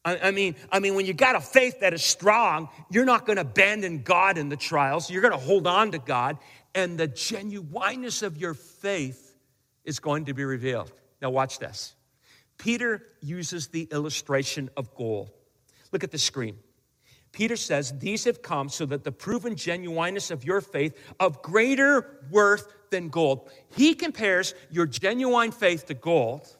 I, 0.03 0.31
mean, 0.31 0.55
I 0.71 0.79
mean, 0.79 0.95
when 0.95 1.05
you 1.05 1.13
got 1.13 1.35
a 1.35 1.39
faith 1.39 1.81
that 1.81 1.93
is 1.93 2.03
strong, 2.03 2.69
you're 2.89 3.05
not 3.05 3.25
going 3.27 3.35
to 3.35 3.43
abandon 3.43 4.01
God 4.01 4.39
in 4.39 4.49
the 4.49 4.57
trials. 4.57 5.11
You're 5.11 5.21
going 5.21 5.33
to 5.33 5.37
hold 5.37 5.67
on 5.67 5.91
to 5.91 5.99
God, 5.99 6.37
and 6.73 6.97
the 6.97 7.07
genuineness 7.07 8.23
of 8.23 8.35
your 8.35 8.55
faith 8.55 9.35
is 9.85 9.99
going 9.99 10.25
to 10.25 10.33
be 10.33 10.43
revealed. 10.43 10.91
Now, 11.21 11.29
watch 11.29 11.59
this. 11.59 11.93
Peter 12.57 13.03
uses 13.21 13.67
the 13.67 13.87
illustration 13.91 14.71
of 14.75 14.95
gold. 14.95 15.29
Look 15.91 16.03
at 16.03 16.11
the 16.11 16.17
screen. 16.17 16.57
Peter 17.31 17.55
says, 17.55 17.93
These 17.99 18.23
have 18.25 18.41
come 18.41 18.69
so 18.69 18.87
that 18.87 19.03
the 19.03 19.11
proven 19.11 19.55
genuineness 19.55 20.31
of 20.31 20.43
your 20.43 20.61
faith 20.61 20.97
of 21.19 21.41
greater 21.43 22.19
worth 22.31 22.73
than 22.89 23.09
gold. 23.09 23.49
He 23.75 23.93
compares 23.93 24.55
your 24.69 24.85
genuine 24.85 25.51
faith 25.51 25.85
to 25.87 25.93
gold 25.93 26.55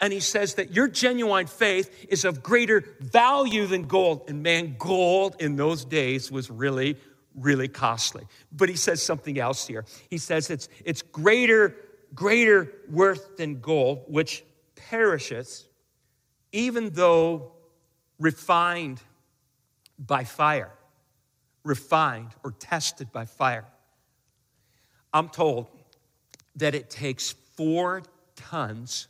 and 0.00 0.12
he 0.12 0.20
says 0.20 0.54
that 0.54 0.74
your 0.74 0.88
genuine 0.88 1.46
faith 1.46 2.06
is 2.08 2.24
of 2.24 2.42
greater 2.42 2.84
value 3.00 3.66
than 3.66 3.84
gold. 3.84 4.24
And 4.28 4.42
man, 4.42 4.76
gold 4.78 5.36
in 5.40 5.56
those 5.56 5.84
days 5.84 6.30
was 6.30 6.50
really, 6.50 6.96
really 7.34 7.68
costly. 7.68 8.24
But 8.52 8.68
he 8.68 8.76
says 8.76 9.02
something 9.02 9.38
else 9.38 9.66
here. 9.66 9.84
He 10.10 10.18
says 10.18 10.50
it's, 10.50 10.68
it's 10.84 11.02
greater, 11.02 11.74
greater 12.14 12.72
worth 12.90 13.36
than 13.36 13.60
gold, 13.60 14.04
which 14.08 14.44
perishes, 14.76 15.66
even 16.52 16.90
though 16.90 17.52
refined 18.18 19.00
by 19.98 20.24
fire, 20.24 20.70
refined 21.64 22.30
or 22.44 22.52
tested 22.52 23.10
by 23.10 23.24
fire. 23.24 23.64
I'm 25.12 25.28
told 25.28 25.68
that 26.56 26.74
it 26.74 26.90
takes 26.90 27.32
four 27.56 28.02
tons 28.36 29.08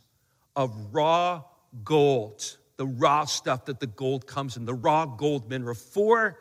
of 0.59 0.93
raw 0.93 1.41
gold, 1.85 2.57
the 2.75 2.85
raw 2.85 3.23
stuff 3.23 3.63
that 3.63 3.79
the 3.79 3.87
gold 3.87 4.27
comes 4.27 4.57
in, 4.57 4.65
the 4.65 4.73
raw 4.73 5.05
gold 5.05 5.49
mineral, 5.49 5.73
four 5.73 6.37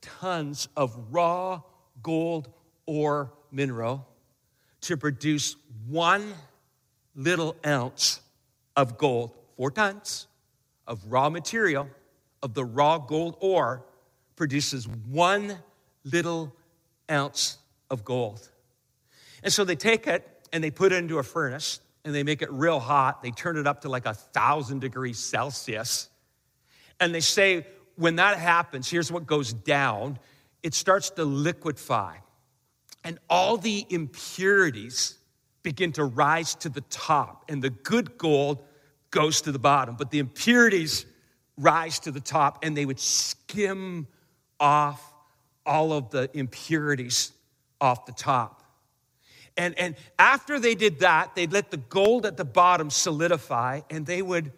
tons 0.00 0.68
of 0.76 0.92
raw 1.12 1.62
gold 2.02 2.48
ore 2.84 3.32
mineral 3.52 4.08
to 4.80 4.96
produce 4.96 5.54
one 5.86 6.34
little 7.14 7.54
ounce 7.64 8.20
of 8.76 8.98
gold, 8.98 9.36
four 9.56 9.70
tons 9.70 10.26
of 10.88 11.00
raw 11.06 11.30
material 11.30 11.86
of 12.42 12.54
the 12.54 12.64
raw 12.64 12.98
gold 12.98 13.36
ore 13.38 13.84
produces 14.34 14.88
one 14.88 15.56
little 16.02 16.52
ounce 17.08 17.58
of 17.88 18.04
gold. 18.04 18.48
And 19.44 19.52
so 19.52 19.64
they 19.64 19.76
take 19.76 20.08
it 20.08 20.26
and 20.52 20.64
they 20.64 20.72
put 20.72 20.90
it 20.90 20.96
into 20.96 21.18
a 21.18 21.22
furnace 21.22 21.78
and 22.04 22.14
they 22.14 22.22
make 22.22 22.42
it 22.42 22.50
real 22.50 22.80
hot. 22.80 23.22
They 23.22 23.30
turn 23.30 23.56
it 23.56 23.66
up 23.66 23.82
to 23.82 23.88
like 23.88 24.06
a 24.06 24.14
thousand 24.14 24.80
degrees 24.80 25.18
Celsius. 25.18 26.08
And 26.98 27.14
they 27.14 27.20
say, 27.20 27.66
when 27.96 28.16
that 28.16 28.38
happens, 28.38 28.88
here's 28.90 29.12
what 29.12 29.26
goes 29.26 29.52
down 29.52 30.18
it 30.62 30.74
starts 30.74 31.10
to 31.10 31.24
liquefy. 31.24 32.16
And 33.02 33.18
all 33.30 33.56
the 33.56 33.86
impurities 33.88 35.16
begin 35.62 35.92
to 35.92 36.04
rise 36.04 36.54
to 36.56 36.68
the 36.68 36.82
top. 36.82 37.44
And 37.48 37.62
the 37.62 37.70
good 37.70 38.18
gold 38.18 38.62
goes 39.10 39.40
to 39.42 39.52
the 39.52 39.58
bottom. 39.58 39.96
But 39.96 40.10
the 40.10 40.18
impurities 40.18 41.06
rise 41.56 41.98
to 42.00 42.10
the 42.10 42.20
top 42.20 42.64
and 42.64 42.76
they 42.76 42.84
would 42.84 43.00
skim 43.00 44.06
off 44.58 45.14
all 45.64 45.92
of 45.92 46.10
the 46.10 46.30
impurities 46.34 47.32
off 47.80 48.06
the 48.06 48.12
top. 48.12 48.59
And, 49.60 49.78
and 49.78 49.94
after 50.18 50.58
they 50.58 50.74
did 50.74 51.00
that, 51.00 51.34
they'd 51.34 51.52
let 51.52 51.70
the 51.70 51.76
gold 51.76 52.24
at 52.24 52.38
the 52.38 52.46
bottom 52.46 52.88
solidify, 52.88 53.82
and 53.90 54.06
they 54.06 54.22
would, 54.22 54.52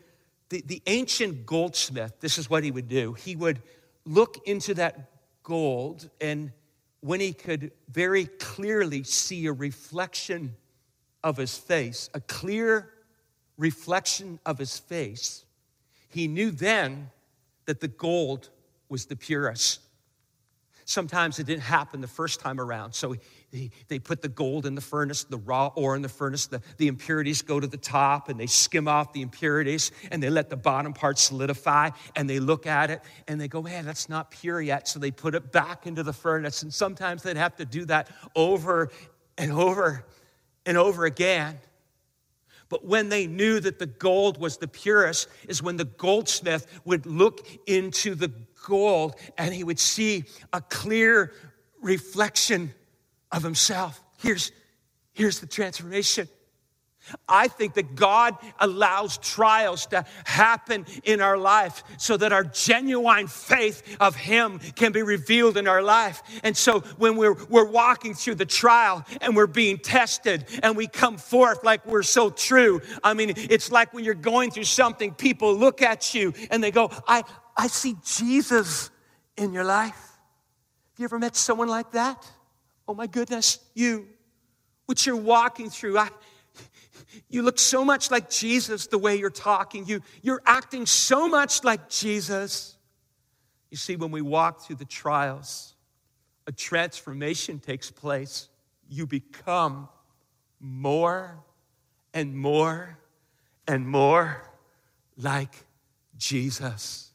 the, 0.48 0.62
the 0.64 0.80
ancient 0.86 1.44
goldsmith, 1.44 2.12
this 2.20 2.38
is 2.38 2.48
what 2.48 2.62
he 2.62 2.70
would 2.70 2.88
do. 2.88 3.14
He 3.14 3.34
would 3.34 3.60
look 4.04 4.46
into 4.46 4.74
that 4.74 5.10
gold, 5.42 6.08
and 6.20 6.52
when 7.00 7.18
he 7.18 7.32
could 7.32 7.72
very 7.90 8.26
clearly 8.26 9.02
see 9.02 9.46
a 9.46 9.52
reflection 9.52 10.54
of 11.24 11.36
his 11.36 11.58
face, 11.58 12.08
a 12.14 12.20
clear 12.20 12.88
reflection 13.58 14.38
of 14.46 14.56
his 14.56 14.78
face, 14.78 15.44
he 16.10 16.28
knew 16.28 16.52
then 16.52 17.10
that 17.66 17.80
the 17.80 17.88
gold 17.88 18.50
was 18.88 19.06
the 19.06 19.16
purest. 19.16 19.80
Sometimes 20.84 21.40
it 21.40 21.46
didn't 21.46 21.62
happen 21.62 22.00
the 22.00 22.06
first 22.06 22.38
time 22.38 22.60
around. 22.60 22.92
So 22.92 23.16
he, 23.52 23.70
they 23.88 23.98
put 23.98 24.22
the 24.22 24.28
gold 24.28 24.64
in 24.64 24.74
the 24.74 24.80
furnace, 24.80 25.24
the 25.24 25.36
raw 25.36 25.70
ore 25.76 25.94
in 25.94 26.00
the 26.00 26.08
furnace, 26.08 26.46
the, 26.46 26.62
the 26.78 26.88
impurities 26.88 27.42
go 27.42 27.60
to 27.60 27.66
the 27.66 27.76
top, 27.76 28.30
and 28.30 28.40
they 28.40 28.46
skim 28.46 28.88
off 28.88 29.12
the 29.12 29.20
impurities, 29.20 29.92
and 30.10 30.22
they 30.22 30.30
let 30.30 30.48
the 30.48 30.56
bottom 30.56 30.94
part 30.94 31.18
solidify, 31.18 31.90
and 32.16 32.28
they 32.28 32.40
look 32.40 32.66
at 32.66 32.90
it, 32.90 33.02
and 33.28 33.38
they 33.38 33.48
go, 33.48 33.60
man, 33.60 33.84
that's 33.84 34.08
not 34.08 34.30
pure 34.30 34.60
yet. 34.60 34.88
So 34.88 34.98
they 34.98 35.10
put 35.10 35.34
it 35.34 35.52
back 35.52 35.86
into 35.86 36.02
the 36.02 36.14
furnace. 36.14 36.62
And 36.62 36.72
sometimes 36.72 37.22
they'd 37.22 37.36
have 37.36 37.56
to 37.56 37.66
do 37.66 37.84
that 37.84 38.08
over 38.34 38.90
and 39.36 39.52
over 39.52 40.06
and 40.64 40.78
over 40.78 41.04
again. 41.04 41.58
But 42.70 42.86
when 42.86 43.10
they 43.10 43.26
knew 43.26 43.60
that 43.60 43.78
the 43.78 43.86
gold 43.86 44.40
was 44.40 44.56
the 44.56 44.68
purest, 44.68 45.28
is 45.46 45.62
when 45.62 45.76
the 45.76 45.84
goldsmith 45.84 46.66
would 46.86 47.04
look 47.04 47.46
into 47.66 48.14
the 48.14 48.32
gold 48.64 49.16
and 49.36 49.52
he 49.52 49.62
would 49.62 49.78
see 49.78 50.24
a 50.54 50.62
clear 50.62 51.34
reflection 51.82 52.72
of 53.32 53.42
himself. 53.42 54.02
Here's, 54.18 54.52
here's 55.12 55.40
the 55.40 55.46
transformation. 55.46 56.28
I 57.28 57.48
think 57.48 57.74
that 57.74 57.96
God 57.96 58.36
allows 58.60 59.18
trials 59.18 59.86
to 59.86 60.04
happen 60.24 60.86
in 61.04 61.20
our 61.20 61.36
life 61.36 61.82
so 61.98 62.16
that 62.16 62.32
our 62.32 62.44
genuine 62.44 63.26
faith 63.26 63.96
of 64.00 64.14
Him 64.14 64.60
can 64.76 64.92
be 64.92 65.02
revealed 65.02 65.56
in 65.56 65.66
our 65.66 65.82
life. 65.82 66.22
And 66.44 66.56
so 66.56 66.80
when 66.98 67.16
we're, 67.16 67.34
we're 67.48 67.66
walking 67.68 68.14
through 68.14 68.36
the 68.36 68.46
trial 68.46 69.04
and 69.20 69.34
we're 69.34 69.48
being 69.48 69.78
tested 69.78 70.44
and 70.62 70.76
we 70.76 70.86
come 70.86 71.16
forth 71.16 71.64
like 71.64 71.84
we're 71.86 72.04
so 72.04 72.30
true, 72.30 72.80
I 73.02 73.14
mean, 73.14 73.32
it's 73.36 73.72
like 73.72 73.92
when 73.92 74.04
you're 74.04 74.14
going 74.14 74.50
through 74.52 74.64
something, 74.64 75.12
people 75.12 75.54
look 75.56 75.82
at 75.82 76.14
you 76.14 76.32
and 76.50 76.62
they 76.62 76.70
go, 76.70 76.90
I, 77.08 77.24
I 77.56 77.66
see 77.66 77.96
Jesus 78.04 78.90
in 79.36 79.52
your 79.52 79.64
life. 79.64 79.96
Have 80.92 80.98
you 80.98 81.04
ever 81.04 81.18
met 81.18 81.34
someone 81.34 81.68
like 81.68 81.90
that? 81.92 82.30
Oh 82.86 82.94
my 82.94 83.06
goodness, 83.06 83.58
you, 83.74 84.08
what 84.86 85.06
you're 85.06 85.16
walking 85.16 85.70
through. 85.70 85.98
I, 85.98 86.08
you 87.28 87.42
look 87.42 87.58
so 87.58 87.84
much 87.84 88.10
like 88.10 88.28
Jesus 88.28 88.86
the 88.86 88.98
way 88.98 89.16
you're 89.16 89.30
talking. 89.30 89.86
You, 89.86 90.02
you're 90.22 90.42
acting 90.44 90.86
so 90.86 91.28
much 91.28 91.64
like 91.64 91.88
Jesus. 91.88 92.76
You 93.70 93.76
see, 93.76 93.96
when 93.96 94.10
we 94.10 94.20
walk 94.20 94.62
through 94.62 94.76
the 94.76 94.84
trials, 94.84 95.74
a 96.46 96.52
transformation 96.52 97.58
takes 97.58 97.90
place. 97.90 98.48
You 98.88 99.06
become 99.06 99.88
more 100.60 101.42
and 102.12 102.36
more 102.36 102.98
and 103.66 103.86
more 103.86 104.50
like 105.16 105.54
Jesus. 106.16 107.11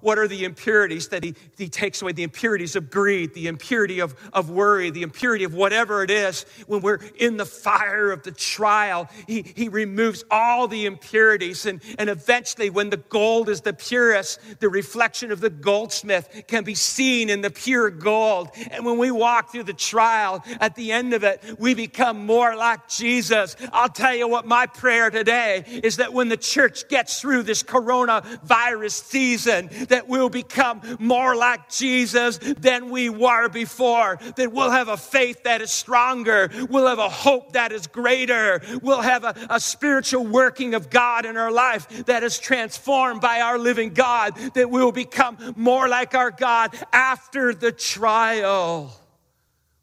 What 0.00 0.18
are 0.18 0.26
the 0.26 0.44
impurities 0.44 1.08
that 1.08 1.22
he, 1.22 1.34
he 1.58 1.68
takes 1.68 2.00
away? 2.00 2.12
The 2.12 2.22
impurities 2.22 2.74
of 2.74 2.90
greed, 2.90 3.34
the 3.34 3.48
impurity 3.48 4.00
of, 4.00 4.14
of 4.32 4.50
worry, 4.50 4.90
the 4.90 5.02
impurity 5.02 5.44
of 5.44 5.54
whatever 5.54 6.02
it 6.02 6.10
is. 6.10 6.46
When 6.66 6.80
we're 6.80 7.00
in 7.18 7.36
the 7.36 7.44
fire 7.44 8.10
of 8.10 8.22
the 8.22 8.32
trial, 8.32 9.08
he, 9.26 9.42
he 9.42 9.68
removes 9.68 10.24
all 10.30 10.68
the 10.68 10.86
impurities. 10.86 11.66
And, 11.66 11.82
and 11.98 12.08
eventually, 12.08 12.70
when 12.70 12.90
the 12.90 12.96
gold 12.96 13.48
is 13.48 13.60
the 13.60 13.74
purest, 13.74 14.40
the 14.60 14.68
reflection 14.70 15.30
of 15.30 15.40
the 15.40 15.50
goldsmith 15.50 16.44
can 16.48 16.64
be 16.64 16.74
seen 16.74 17.28
in 17.28 17.42
the 17.42 17.50
pure 17.50 17.90
gold. 17.90 18.50
And 18.70 18.86
when 18.86 18.96
we 18.96 19.10
walk 19.10 19.52
through 19.52 19.64
the 19.64 19.72
trial, 19.74 20.42
at 20.60 20.74
the 20.74 20.92
end 20.92 21.12
of 21.12 21.24
it, 21.24 21.42
we 21.58 21.74
become 21.74 22.24
more 22.24 22.56
like 22.56 22.88
Jesus. 22.88 23.54
I'll 23.72 23.88
tell 23.88 24.14
you 24.14 24.28
what 24.28 24.46
my 24.46 24.66
prayer 24.66 25.10
today 25.10 25.64
is 25.66 25.96
that 25.96 26.12
when 26.12 26.28
the 26.28 26.36
church 26.36 26.88
gets 26.88 27.20
through 27.20 27.42
this 27.42 27.62
coronavirus 27.62 28.92
season, 28.92 29.41
season 29.42 29.86
that 29.88 30.08
we'll 30.08 30.28
become 30.28 30.80
more 30.98 31.34
like 31.36 31.68
Jesus 31.68 32.38
than 32.38 32.90
we 32.90 33.08
were 33.08 33.48
before, 33.48 34.18
that 34.36 34.52
we'll 34.52 34.70
have 34.70 34.88
a 34.88 34.96
faith 34.96 35.42
that 35.44 35.60
is 35.60 35.70
stronger, 35.70 36.50
we'll 36.68 36.86
have 36.86 36.98
a 36.98 37.08
hope 37.08 37.52
that 37.52 37.72
is 37.72 37.86
greater, 37.86 38.60
we'll 38.82 39.00
have 39.00 39.24
a, 39.24 39.34
a 39.50 39.60
spiritual 39.60 40.26
working 40.26 40.74
of 40.74 40.90
God 40.90 41.26
in 41.26 41.36
our 41.36 41.52
life 41.52 41.88
that 42.06 42.22
is 42.22 42.38
transformed 42.38 43.20
by 43.20 43.40
our 43.40 43.58
living 43.58 43.90
God, 43.90 44.36
that 44.54 44.70
we'll 44.70 44.92
become 44.92 45.54
more 45.56 45.88
like 45.88 46.14
our 46.14 46.30
God 46.30 46.74
after 46.92 47.54
the 47.54 47.72
trial. 47.72 48.92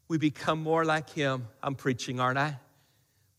We 0.08 0.18
become 0.18 0.62
more 0.62 0.84
like 0.84 1.10
Him. 1.10 1.46
I'm 1.62 1.74
preaching, 1.74 2.18
aren't 2.18 2.38
I? 2.38 2.58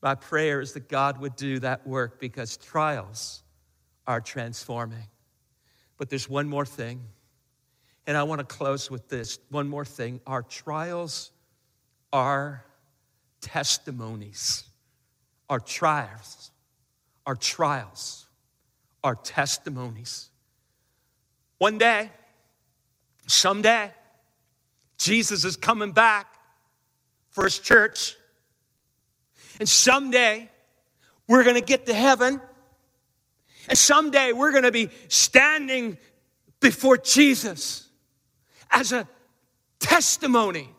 My 0.01 0.15
prayer 0.15 0.61
is 0.61 0.73
that 0.73 0.89
God 0.89 1.19
would 1.19 1.35
do 1.35 1.59
that 1.59 1.85
work 1.85 2.19
because 2.19 2.57
trials 2.57 3.43
are 4.07 4.21
transforming. 4.21 5.10
But 6.01 6.09
there's 6.09 6.27
one 6.27 6.49
more 6.49 6.65
thing. 6.65 6.99
And 8.07 8.17
I 8.17 8.23
want 8.23 8.39
to 8.39 8.43
close 8.43 8.89
with 8.89 9.07
this 9.07 9.37
one 9.51 9.67
more 9.67 9.85
thing. 9.85 10.19
Our 10.25 10.41
trials 10.41 11.29
are 12.11 12.65
testimonies. 13.39 14.63
Our 15.47 15.59
trials, 15.59 16.49
our 17.27 17.35
trials 17.35 18.25
are 19.03 19.13
testimonies. 19.13 20.31
One 21.59 21.77
day, 21.77 22.09
someday, 23.27 23.91
Jesus 24.97 25.45
is 25.45 25.55
coming 25.55 25.91
back 25.91 26.33
for 27.29 27.43
his 27.43 27.59
church. 27.59 28.15
And 29.59 29.69
someday, 29.69 30.49
we're 31.27 31.43
going 31.43 31.57
to 31.57 31.61
get 31.61 31.85
to 31.85 31.93
heaven 31.93 32.41
and 33.67 33.77
someday 33.77 34.33
we're 34.33 34.51
going 34.51 34.63
to 34.63 34.71
be 34.71 34.89
standing 35.07 35.97
before 36.59 36.97
Jesus 36.97 37.87
as 38.69 38.91
a 38.91 39.07
testimony 39.79 40.69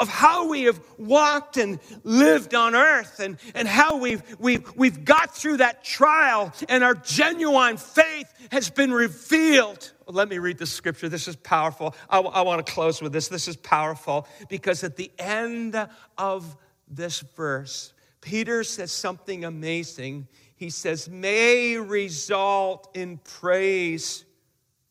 of 0.00 0.08
how 0.08 0.48
we 0.48 0.62
have 0.62 0.80
walked 0.96 1.58
and 1.58 1.78
lived 2.04 2.54
on 2.54 2.74
earth 2.74 3.20
and, 3.20 3.36
and 3.54 3.68
how 3.68 3.98
we've, 3.98 4.22
we've, 4.38 4.74
we've 4.74 5.04
got 5.04 5.36
through 5.36 5.58
that 5.58 5.84
trial 5.84 6.52
and 6.70 6.82
our 6.82 6.94
genuine 6.94 7.76
faith 7.76 8.32
has 8.50 8.70
been 8.70 8.92
revealed. 8.92 9.92
Let 10.06 10.30
me 10.30 10.38
read 10.38 10.56
this 10.56 10.72
scripture. 10.72 11.10
This 11.10 11.28
is 11.28 11.36
powerful. 11.36 11.94
I, 12.08 12.18
I 12.18 12.40
want 12.40 12.64
to 12.64 12.72
close 12.72 13.02
with 13.02 13.12
this. 13.12 13.28
This 13.28 13.46
is 13.46 13.56
powerful 13.56 14.26
because 14.48 14.82
at 14.84 14.96
the 14.96 15.10
end 15.18 15.76
of 16.16 16.56
this 16.88 17.20
verse, 17.20 17.92
Peter 18.22 18.64
says 18.64 18.92
something 18.92 19.44
amazing 19.44 20.28
he 20.60 20.68
says, 20.68 21.08
may 21.08 21.78
result 21.78 22.90
in 22.92 23.16
praise, 23.16 24.26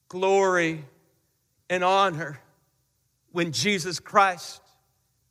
glory, 0.07 0.83
and 1.69 1.83
honor 1.83 2.41
when 3.33 3.51
Jesus 3.51 3.99
Christ 3.99 4.61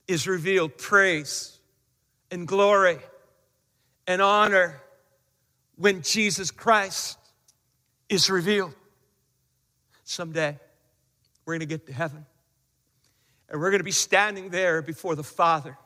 is 0.07 0.29
revealed. 0.29 0.79
Praise 0.79 1.59
and 2.31 2.47
glory 2.47 2.99
and 4.07 4.23
honor 4.23 4.81
when 5.75 6.03
Jesus 6.03 6.53
Christ 6.53 7.19
is 8.09 8.31
revealed. 8.31 8.77
Someday, 10.05 10.57
we're 11.47 11.55
going 11.55 11.61
to 11.61 11.67
get 11.67 11.85
to 11.89 11.93
heaven 11.93 12.25
and 13.51 13.61
we're 13.61 13.71
going 13.71 13.81
to 13.81 13.85
be 13.85 13.91
standing 13.91 14.51
there 14.51 14.83
before 14.83 15.17
the 15.17 15.25
Father. 15.25 15.77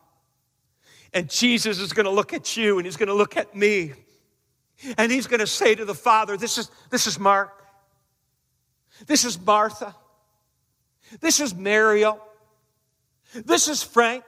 And 1.15 1.31
Jesus 1.31 1.79
is 1.79 1.95
going 1.95 2.05
to 2.05 2.13
look 2.13 2.35
at 2.35 2.55
you 2.55 2.77
and 2.77 2.85
he's 2.85 2.99
going 2.99 3.09
to 3.09 3.15
look 3.15 3.39
at 3.39 3.57
me 3.57 3.95
and 4.99 5.11
he's 5.11 5.27
going 5.27 5.41
to 5.41 5.47
say 5.47 5.75
to 5.75 5.85
the 5.85 5.95
Father, 5.95 6.37
This 6.37 6.59
is, 6.59 6.71
this 6.91 7.07
is 7.07 7.19
Mark. 7.19 7.63
This 9.07 9.25
is 9.25 9.41
Martha. 9.41 9.95
This 11.21 11.41
is 11.41 11.55
Mariel. 11.55 12.21
This 13.35 13.69
is 13.69 13.83
Frank. 13.83 14.25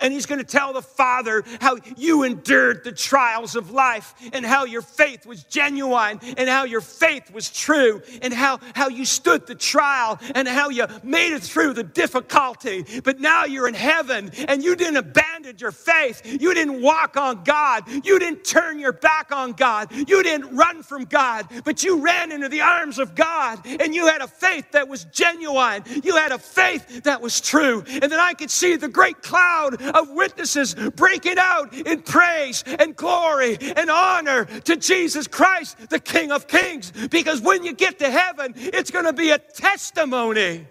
And 0.00 0.12
he's 0.12 0.26
going 0.26 0.38
to 0.38 0.44
tell 0.44 0.72
the 0.72 0.82
Father 0.82 1.44
how 1.60 1.78
you 1.96 2.22
endured 2.22 2.84
the 2.84 2.92
trials 2.92 3.56
of 3.56 3.70
life 3.70 4.14
and 4.32 4.44
how 4.44 4.64
your 4.64 4.82
faith 4.82 5.26
was 5.26 5.44
genuine 5.44 6.20
and 6.36 6.48
how 6.48 6.64
your 6.64 6.80
faith 6.80 7.32
was 7.32 7.50
true 7.50 8.02
and 8.22 8.32
how, 8.32 8.60
how 8.74 8.88
you 8.88 9.04
stood 9.04 9.46
the 9.46 9.54
trial 9.54 10.18
and 10.34 10.46
how 10.48 10.68
you 10.68 10.86
made 11.02 11.32
it 11.34 11.42
through 11.42 11.74
the 11.74 11.82
difficulty. 11.82 12.84
But 13.02 13.20
now 13.20 13.44
you're 13.44 13.68
in 13.68 13.74
heaven 13.74 14.30
and 14.48 14.62
you 14.62 14.76
didn't 14.76 14.96
abandon 14.96 15.56
your 15.58 15.72
faith. 15.72 16.22
You 16.24 16.54
didn't 16.54 16.80
walk 16.80 17.16
on 17.16 17.44
God. 17.44 17.84
You 18.04 18.18
didn't 18.18 18.44
turn 18.44 18.78
your 18.78 18.92
back 18.92 19.32
on 19.32 19.52
God. 19.52 19.92
You 19.92 20.22
didn't 20.22 20.54
run 20.56 20.82
from 20.82 21.04
God, 21.04 21.46
but 21.64 21.82
you 21.82 22.00
ran 22.00 22.32
into 22.32 22.48
the 22.48 22.60
arms 22.60 22.98
of 22.98 23.14
God 23.14 23.60
and 23.66 23.94
you 23.94 24.06
had 24.06 24.20
a 24.20 24.28
faith 24.28 24.72
that 24.72 24.88
was 24.88 25.04
genuine. 25.04 25.82
You 26.02 26.16
had 26.16 26.32
a 26.32 26.38
faith 26.38 27.04
that 27.04 27.20
was 27.20 27.40
true. 27.40 27.84
And 27.86 28.10
then 28.10 28.20
I 28.20 28.34
could 28.34 28.50
see 28.50 28.76
the 28.76 28.88
great 28.88 29.22
cloud 29.22 29.73
of 29.80 30.10
witnesses 30.10 30.74
breaking 30.74 31.38
out 31.38 31.72
in 31.74 32.02
praise 32.02 32.64
and 32.66 32.96
glory 32.96 33.58
and 33.60 33.90
honor 33.90 34.44
to 34.44 34.76
Jesus 34.76 35.26
Christ, 35.26 35.90
the 35.90 36.00
King 36.00 36.32
of 36.32 36.46
Kings. 36.46 36.92
Because 37.10 37.40
when 37.40 37.64
you 37.64 37.72
get 37.72 37.98
to 38.00 38.10
heaven, 38.10 38.54
it's 38.56 38.90
going 38.90 39.04
to 39.04 39.12
be 39.12 39.30
a 39.30 39.38
testimony 39.38 40.66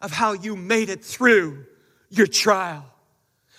of 0.00 0.10
how 0.10 0.32
you 0.32 0.56
made 0.56 0.88
it 0.88 1.04
through 1.04 1.64
your 2.10 2.26
trial. 2.26 2.84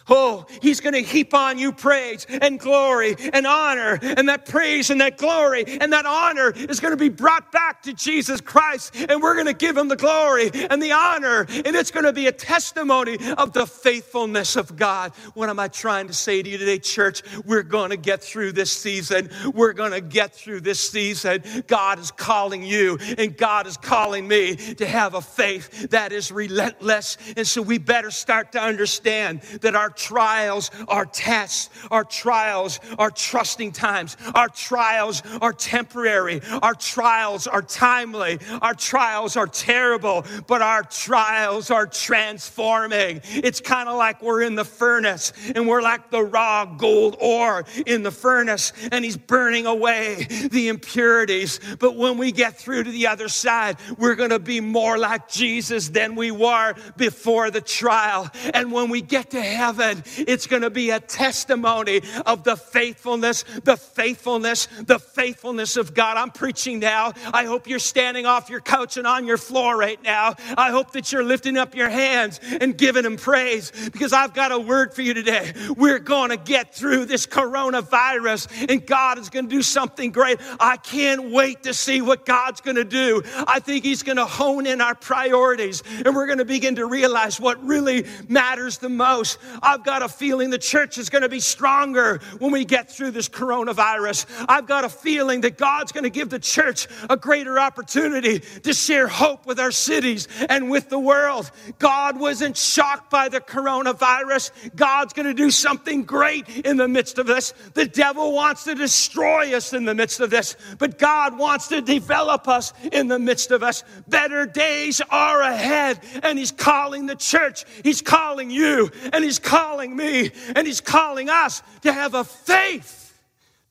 Oh, 0.09 0.45
he's 0.61 0.79
going 0.79 0.93
to 0.93 1.01
heap 1.01 1.33
on 1.33 1.57
you 1.57 1.71
praise 1.71 2.25
and 2.29 2.59
glory 2.59 3.15
and 3.33 3.45
honor. 3.45 3.99
And 4.01 4.29
that 4.29 4.45
praise 4.45 4.89
and 4.89 5.01
that 5.01 5.17
glory 5.17 5.65
and 5.67 5.91
that 5.93 6.05
honor 6.05 6.51
is 6.51 6.79
going 6.79 6.91
to 6.91 6.97
be 6.97 7.09
brought 7.09 7.51
back 7.51 7.83
to 7.83 7.93
Jesus 7.93 8.41
Christ. 8.41 8.95
And 8.95 9.21
we're 9.21 9.33
going 9.33 9.47
to 9.47 9.53
give 9.53 9.75
him 9.75 9.87
the 9.87 9.95
glory 9.95 10.49
and 10.53 10.81
the 10.81 10.93
honor. 10.93 11.45
And 11.49 11.75
it's 11.75 11.91
going 11.91 12.05
to 12.05 12.13
be 12.13 12.27
a 12.27 12.31
testimony 12.31 13.17
of 13.37 13.53
the 13.53 13.65
faithfulness 13.65 14.55
of 14.55 14.75
God. 14.75 15.11
What 15.33 15.49
am 15.49 15.59
I 15.59 15.67
trying 15.67 16.07
to 16.07 16.13
say 16.13 16.41
to 16.41 16.49
you 16.49 16.57
today, 16.57 16.79
church? 16.79 17.23
We're 17.45 17.63
going 17.63 17.89
to 17.89 17.97
get 17.97 18.23
through 18.23 18.53
this 18.53 18.71
season. 18.71 19.29
We're 19.53 19.73
going 19.73 19.91
to 19.91 20.01
get 20.01 20.33
through 20.33 20.61
this 20.61 20.79
season. 20.79 21.43
God 21.67 21.99
is 21.99 22.11
calling 22.11 22.63
you 22.63 22.97
and 23.17 23.35
God 23.35 23.67
is 23.67 23.77
calling 23.77 24.27
me 24.27 24.55
to 24.55 24.85
have 24.85 25.13
a 25.13 25.21
faith 25.21 25.89
that 25.89 26.11
is 26.11 26.31
relentless. 26.31 27.17
And 27.35 27.45
so 27.45 27.61
we 27.61 27.77
better 27.77 28.11
start 28.11 28.53
to 28.53 28.61
understand 28.61 29.41
that 29.61 29.75
our 29.75 29.89
trials 29.97 30.71
are 30.87 31.05
tests, 31.05 31.69
our 31.91 32.03
trials 32.03 32.79
are 32.97 33.11
trusting 33.11 33.71
times, 33.71 34.15
our 34.35 34.47
trials 34.47 35.23
are 35.41 35.53
temporary, 35.53 36.41
our 36.61 36.75
trials 36.75 37.47
are 37.47 37.61
timely, 37.61 38.39
our 38.61 38.73
trials 38.73 39.35
are 39.35 39.47
terrible, 39.47 40.25
but 40.47 40.61
our 40.61 40.83
trials 40.83 41.71
are 41.71 41.87
transforming. 41.87 43.21
It's 43.25 43.59
kind 43.59 43.89
of 43.89 43.97
like 43.97 44.21
we're 44.21 44.43
in 44.43 44.55
the 44.55 44.65
furnace 44.65 45.33
and 45.55 45.67
we're 45.67 45.81
like 45.81 46.11
the 46.11 46.23
raw 46.23 46.65
gold 46.65 47.17
ore 47.19 47.65
in 47.85 48.03
the 48.03 48.11
furnace 48.11 48.73
and 48.91 49.03
he's 49.03 49.17
burning 49.17 49.65
away 49.65 50.27
the 50.51 50.67
impurities. 50.67 51.59
But 51.79 51.95
when 51.95 52.17
we 52.17 52.31
get 52.31 52.57
through 52.57 52.83
to 52.83 52.91
the 52.91 53.07
other 53.07 53.29
side, 53.29 53.77
we're 53.97 54.15
going 54.15 54.29
to 54.29 54.39
be 54.39 54.61
more 54.61 54.97
like 54.97 55.27
Jesus 55.27 55.89
than 55.89 56.15
we 56.15 56.31
were 56.31 56.75
before 56.97 57.49
the 57.49 57.61
trial. 57.61 58.29
And 58.53 58.71
when 58.71 58.89
we 58.89 59.01
get 59.01 59.31
to 59.31 59.41
heaven, 59.41 59.86
it's 59.95 60.47
going 60.47 60.61
to 60.61 60.69
be 60.69 60.89
a 60.89 60.99
testimony 60.99 62.01
of 62.25 62.43
the 62.43 62.55
faithfulness, 62.55 63.43
the 63.63 63.77
faithfulness, 63.77 64.67
the 64.81 64.99
faithfulness 64.99 65.77
of 65.77 65.93
God. 65.93 66.17
I'm 66.17 66.31
preaching 66.31 66.79
now. 66.79 67.13
I 67.33 67.45
hope 67.45 67.67
you're 67.67 67.79
standing 67.79 68.25
off 68.25 68.49
your 68.49 68.61
couch 68.61 68.97
and 68.97 69.07
on 69.07 69.25
your 69.25 69.37
floor 69.37 69.77
right 69.77 70.01
now. 70.03 70.35
I 70.57 70.71
hope 70.71 70.91
that 70.91 71.11
you're 71.11 71.23
lifting 71.23 71.57
up 71.57 71.75
your 71.75 71.89
hands 71.89 72.39
and 72.61 72.77
giving 72.77 73.05
Him 73.05 73.17
praise 73.17 73.71
because 73.91 74.13
I've 74.13 74.33
got 74.33 74.51
a 74.51 74.59
word 74.59 74.93
for 74.93 75.01
you 75.01 75.13
today. 75.13 75.53
We're 75.75 75.99
going 75.99 76.29
to 76.29 76.37
get 76.37 76.73
through 76.73 77.05
this 77.05 77.25
coronavirus 77.25 78.69
and 78.69 78.85
God 78.85 79.17
is 79.17 79.29
going 79.29 79.49
to 79.49 79.55
do 79.55 79.61
something 79.61 80.11
great. 80.11 80.39
I 80.59 80.77
can't 80.77 81.31
wait 81.31 81.63
to 81.63 81.73
see 81.73 82.01
what 82.01 82.25
God's 82.25 82.61
going 82.61 82.77
to 82.77 82.85
do. 82.85 83.21
I 83.47 83.59
think 83.59 83.83
He's 83.83 84.03
going 84.03 84.17
to 84.17 84.25
hone 84.25 84.65
in 84.65 84.81
our 84.81 84.95
priorities 84.95 85.83
and 86.05 86.15
we're 86.15 86.27
going 86.27 86.39
to 86.39 86.45
begin 86.45 86.75
to 86.75 86.85
realize 86.85 87.39
what 87.39 87.63
really 87.63 88.05
matters 88.27 88.77
the 88.77 88.89
most. 88.89 89.37
I've 89.77 89.83
got 89.83 90.01
a 90.01 90.09
feeling 90.09 90.49
the 90.49 90.57
church 90.57 90.97
is 90.97 91.11
going 91.11 91.21
to 91.21 91.29
be 91.29 91.39
stronger 91.39 92.19
when 92.39 92.51
we 92.51 92.65
get 92.65 92.89
through 92.89 93.11
this 93.11 93.29
coronavirus. 93.29 94.25
I've 94.49 94.65
got 94.65 94.85
a 94.85 94.89
feeling 94.89 95.41
that 95.41 95.55
God's 95.55 95.91
going 95.91 96.03
to 96.03 96.09
give 96.09 96.31
the 96.31 96.39
church 96.39 96.87
a 97.11 97.15
greater 97.15 97.59
opportunity 97.59 98.39
to 98.39 98.73
share 98.73 99.07
hope 99.07 99.45
with 99.45 99.59
our 99.59 99.69
cities 99.69 100.27
and 100.49 100.71
with 100.71 100.89
the 100.89 100.97
world. 100.97 101.51
God 101.77 102.19
wasn't 102.19 102.57
shocked 102.57 103.11
by 103.11 103.29
the 103.29 103.39
coronavirus. 103.39 104.49
God's 104.75 105.13
going 105.13 105.27
to 105.27 105.35
do 105.35 105.51
something 105.51 106.05
great 106.05 106.49
in 106.49 106.77
the 106.77 106.87
midst 106.87 107.19
of 107.19 107.27
this. 107.27 107.53
The 107.75 107.85
devil 107.85 108.33
wants 108.33 108.63
to 108.63 108.73
destroy 108.73 109.55
us 109.55 109.73
in 109.73 109.85
the 109.85 109.93
midst 109.93 110.21
of 110.21 110.31
this, 110.31 110.55
but 110.79 110.97
God 110.97 111.37
wants 111.37 111.67
to 111.67 111.81
develop 111.81 112.47
us 112.47 112.73
in 112.91 113.09
the 113.09 113.19
midst 113.19 113.51
of 113.51 113.61
us. 113.61 113.83
Better 114.07 114.47
days 114.47 115.01
are 115.11 115.43
ahead, 115.43 115.99
and 116.23 116.39
He's 116.39 116.51
calling 116.51 117.05
the 117.05 117.15
church, 117.15 117.63
He's 117.83 118.01
calling 118.01 118.49
you, 118.49 118.89
and 119.13 119.23
He's 119.23 119.37
calling 119.37 119.56
calling 119.57 119.95
me 119.95 120.31
and 120.55 120.67
He's 120.67 120.81
calling 120.81 121.29
us 121.29 121.61
to 121.81 121.91
have 121.91 122.13
a 122.13 122.23
faith 122.23 123.19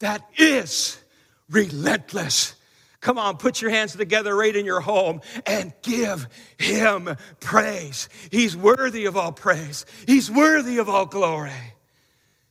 that 0.01 0.23
is 0.37 0.99
relentless. 1.49 2.55
Come 3.01 3.19
on, 3.19 3.37
put 3.37 3.61
your 3.61 3.71
hands 3.71 3.95
together 3.95 4.35
right 4.35 4.55
in 4.55 4.67
your 4.67 4.81
home 4.81 5.21
and 5.47 5.73
give 5.83 6.27
him 6.59 7.17
praise. 7.39 8.09
He's 8.33 8.57
worthy 8.57 9.05
of 9.05 9.17
all 9.17 9.33
praise, 9.33 9.87
he's 10.07 10.31
worthy 10.31 10.79
of 10.79 10.89
all 10.89 11.07
glory. 11.07 11.53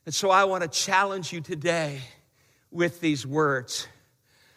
And 0.06 0.13
so 0.13 0.30
I 0.30 0.43
want 0.43 0.62
to 0.62 0.69
challenge 0.69 1.34
you 1.34 1.41
today 1.41 2.00
with 2.71 3.02
these 3.02 3.26
words. 3.26 3.88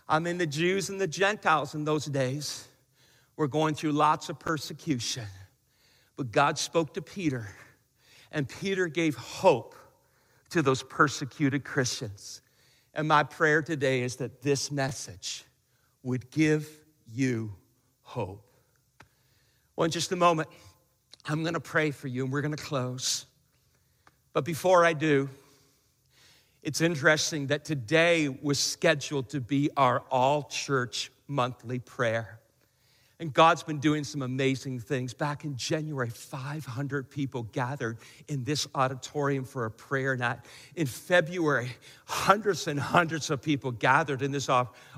I'm 0.06 0.26
in 0.26 0.38
the 0.38 0.46
Jews 0.46 0.90
and 0.90 1.00
the 1.00 1.06
Gentiles 1.06 1.74
in 1.74 1.84
those 1.84 2.04
days. 2.04 2.68
We're 3.36 3.46
going 3.46 3.74
through 3.74 3.92
lots 3.92 4.28
of 4.28 4.38
persecution. 4.38 5.24
But 6.16 6.32
God 6.32 6.58
spoke 6.58 6.94
to 6.94 7.02
Peter 7.02 7.48
and 8.32 8.48
Peter 8.48 8.86
gave 8.88 9.16
hope 9.16 9.74
to 10.50 10.62
those 10.62 10.82
persecuted 10.82 11.64
Christians. 11.64 12.40
And 12.94 13.06
my 13.06 13.22
prayer 13.22 13.62
today 13.62 14.02
is 14.02 14.16
that 14.16 14.42
this 14.42 14.70
message 14.70 15.44
would 16.02 16.30
give 16.30 16.68
you 17.12 17.54
hope. 18.02 18.44
Well, 19.76 19.84
in 19.84 19.90
just 19.90 20.10
a 20.12 20.16
moment, 20.16 20.48
I'm 21.26 21.42
going 21.42 21.54
to 21.54 21.60
pray 21.60 21.90
for 21.90 22.08
you 22.08 22.24
and 22.24 22.32
we're 22.32 22.40
going 22.40 22.56
to 22.56 22.62
close. 22.62 23.26
But 24.32 24.44
before 24.44 24.84
I 24.84 24.92
do, 24.92 25.28
it's 26.62 26.80
interesting 26.80 27.46
that 27.48 27.64
today 27.64 28.28
was 28.28 28.58
scheduled 28.58 29.30
to 29.30 29.40
be 29.40 29.70
our 29.76 30.00
all 30.10 30.44
church 30.44 31.12
monthly 31.28 31.78
prayer. 31.78 32.40
And 33.20 33.34
God's 33.34 33.64
been 33.64 33.80
doing 33.80 34.04
some 34.04 34.22
amazing 34.22 34.78
things. 34.78 35.12
Back 35.12 35.44
in 35.44 35.56
January, 35.56 36.08
500 36.08 37.10
people 37.10 37.42
gathered 37.42 37.98
in 38.28 38.44
this 38.44 38.68
auditorium 38.76 39.44
for 39.44 39.64
a 39.64 39.70
prayer 39.70 40.16
night. 40.16 40.38
In 40.76 40.86
February, 40.86 41.70
hundreds 42.04 42.68
and 42.68 42.78
hundreds 42.78 43.30
of 43.30 43.42
people 43.42 43.72
gathered 43.72 44.22
in 44.22 44.30
this 44.30 44.48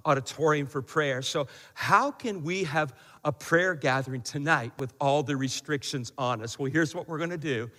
auditorium 0.05 0.67
for 0.67 0.83
prayer. 0.83 1.23
So, 1.23 1.49
how 1.73 2.11
can 2.11 2.43
we 2.43 2.65
have 2.65 2.95
a 3.25 3.33
prayer 3.33 3.75
gathering 3.75 4.21
tonight 4.21 4.73
with 4.79 4.93
all 5.01 5.23
the 5.23 5.37
restrictions 5.37 6.13
on 6.19 6.43
us? 6.43 6.59
Well, 6.59 6.71
here's 6.71 6.95
what 6.95 7.09
we're 7.09 7.19
going 7.19 7.31
to 7.31 7.39
do 7.39 7.71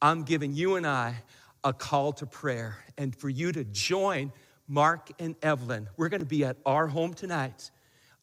I'm 0.00 0.22
giving 0.22 0.54
you 0.54 0.76
and 0.76 0.86
I 0.86 1.16
a 1.62 1.74
call 1.74 2.14
to 2.14 2.24
prayer, 2.24 2.78
and 2.96 3.14
for 3.14 3.28
you 3.28 3.52
to 3.52 3.64
join 3.64 4.32
Mark 4.66 5.10
and 5.18 5.36
Evelyn. 5.42 5.88
We're 5.98 6.08
going 6.08 6.20
to 6.20 6.26
be 6.26 6.42
at 6.42 6.56
our 6.64 6.86
home 6.86 7.12
tonight 7.12 7.70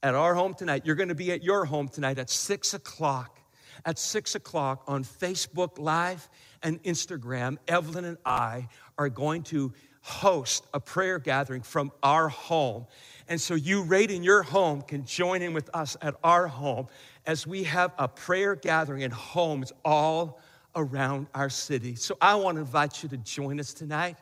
at 0.04 0.16
our 0.16 0.36
home 0.36 0.54
tonight. 0.54 0.84
You're 0.86 0.96
going 0.96 1.10
to 1.10 1.16
be 1.16 1.32
at 1.32 1.44
your 1.44 1.66
home 1.66 1.88
tonight 1.88 2.20
at 2.20 2.30
six 2.30 2.74
o'clock. 2.74 3.40
At 3.86 4.00
six 4.00 4.36
o'clock 4.36 4.84
on 4.88 5.04
Facebook 5.04 5.78
Live 5.78 6.28
and 6.64 6.82
Instagram, 6.84 7.58
Evelyn 7.68 8.06
and 8.06 8.18
I 8.26 8.68
are 8.98 9.08
going 9.10 9.44
to 9.44 9.72
host 10.02 10.66
a 10.74 10.80
prayer 10.80 11.20
gathering 11.20 11.62
from 11.62 11.92
our 12.02 12.28
home. 12.28 12.88
And 13.28 13.40
so 13.40 13.56
you, 13.56 13.84
right 13.84 14.10
in 14.10 14.24
your 14.24 14.42
home, 14.42 14.82
can 14.82 15.06
join 15.06 15.42
in 15.42 15.54
with 15.54 15.70
us 15.76 15.96
at 16.02 16.16
our 16.24 16.48
home 16.48 16.88
as 17.26 17.46
we 17.46 17.64
have 17.64 17.92
a 17.98 18.08
prayer 18.08 18.56
gathering 18.56 19.02
in 19.02 19.12
homes 19.12 19.72
all 19.84 20.40
around 20.76 21.28
our 21.36 21.50
city. 21.50 21.96
So 21.96 22.18
I 22.22 22.36
want 22.36 22.56
to 22.56 22.62
invite 22.62 23.04
you 23.04 23.10
to 23.10 23.18
join 23.18 23.60
us 23.60 23.74
tonight. 23.74 24.18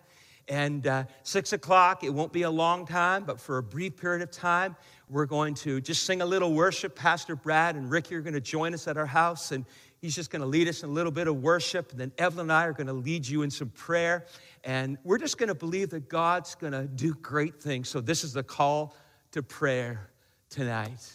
And 0.48 0.86
uh, 0.86 1.06
six 1.24 1.54
o'clock, 1.54 2.04
it 2.04 2.14
won't 2.14 2.32
be 2.32 2.44
a 2.44 2.50
long 2.50 2.86
time, 2.86 3.24
but 3.24 3.40
for 3.40 3.58
a 3.58 3.64
brief 3.64 3.98
period 3.98 4.22
of 4.22 4.32
time, 4.32 4.76
we're 5.10 5.26
going 5.26 5.54
to 5.56 5.80
just 5.82 6.04
sing 6.04 6.22
a 6.22 6.26
little 6.26 6.54
worship. 6.54 6.96
Pastor 6.96 7.36
Brad 7.36 7.76
and 7.76 7.92
Ricky 7.92 8.16
are 8.16 8.22
going 8.22 8.34
to 8.34 8.42
join 8.42 8.74
us 8.74 8.88
at 8.88 8.98
our 8.98 9.06
house, 9.06 9.52
and 9.52 9.66
he's 10.02 10.16
just 10.16 10.32
going 10.32 10.42
to 10.42 10.48
lead 10.48 10.68
us 10.68 10.84
in 10.84 10.90
a 10.90 10.92
little 10.92 11.12
bit 11.12 11.28
of 11.28 11.42
worship. 11.42 11.92
And 11.92 12.00
then 12.00 12.12
Evelyn 12.18 12.46
and 12.46 12.52
I 12.52 12.66
are 12.66 12.74
going 12.74 12.88
to 12.88 12.94
lead 12.94 13.28
you 13.28 13.44
in 13.44 13.52
some 13.52 13.70
prayer. 13.70 14.26
And 14.64 14.98
we're 15.04 15.20
just 15.20 15.38
going 15.38 15.50
to 15.50 15.56
believe 15.56 15.92
that 15.92 16.10
God's 16.10 16.56
going 16.56 16.74
to 16.74 16.88
do 16.88 17.14
great 17.16 17.62
things. 17.62 17.88
So, 17.90 18.02
this 18.02 18.24
is 18.24 18.34
the 18.34 18.44
call 18.44 18.96
to 19.32 19.44
prayer 19.44 20.10
tonight. 20.50 21.12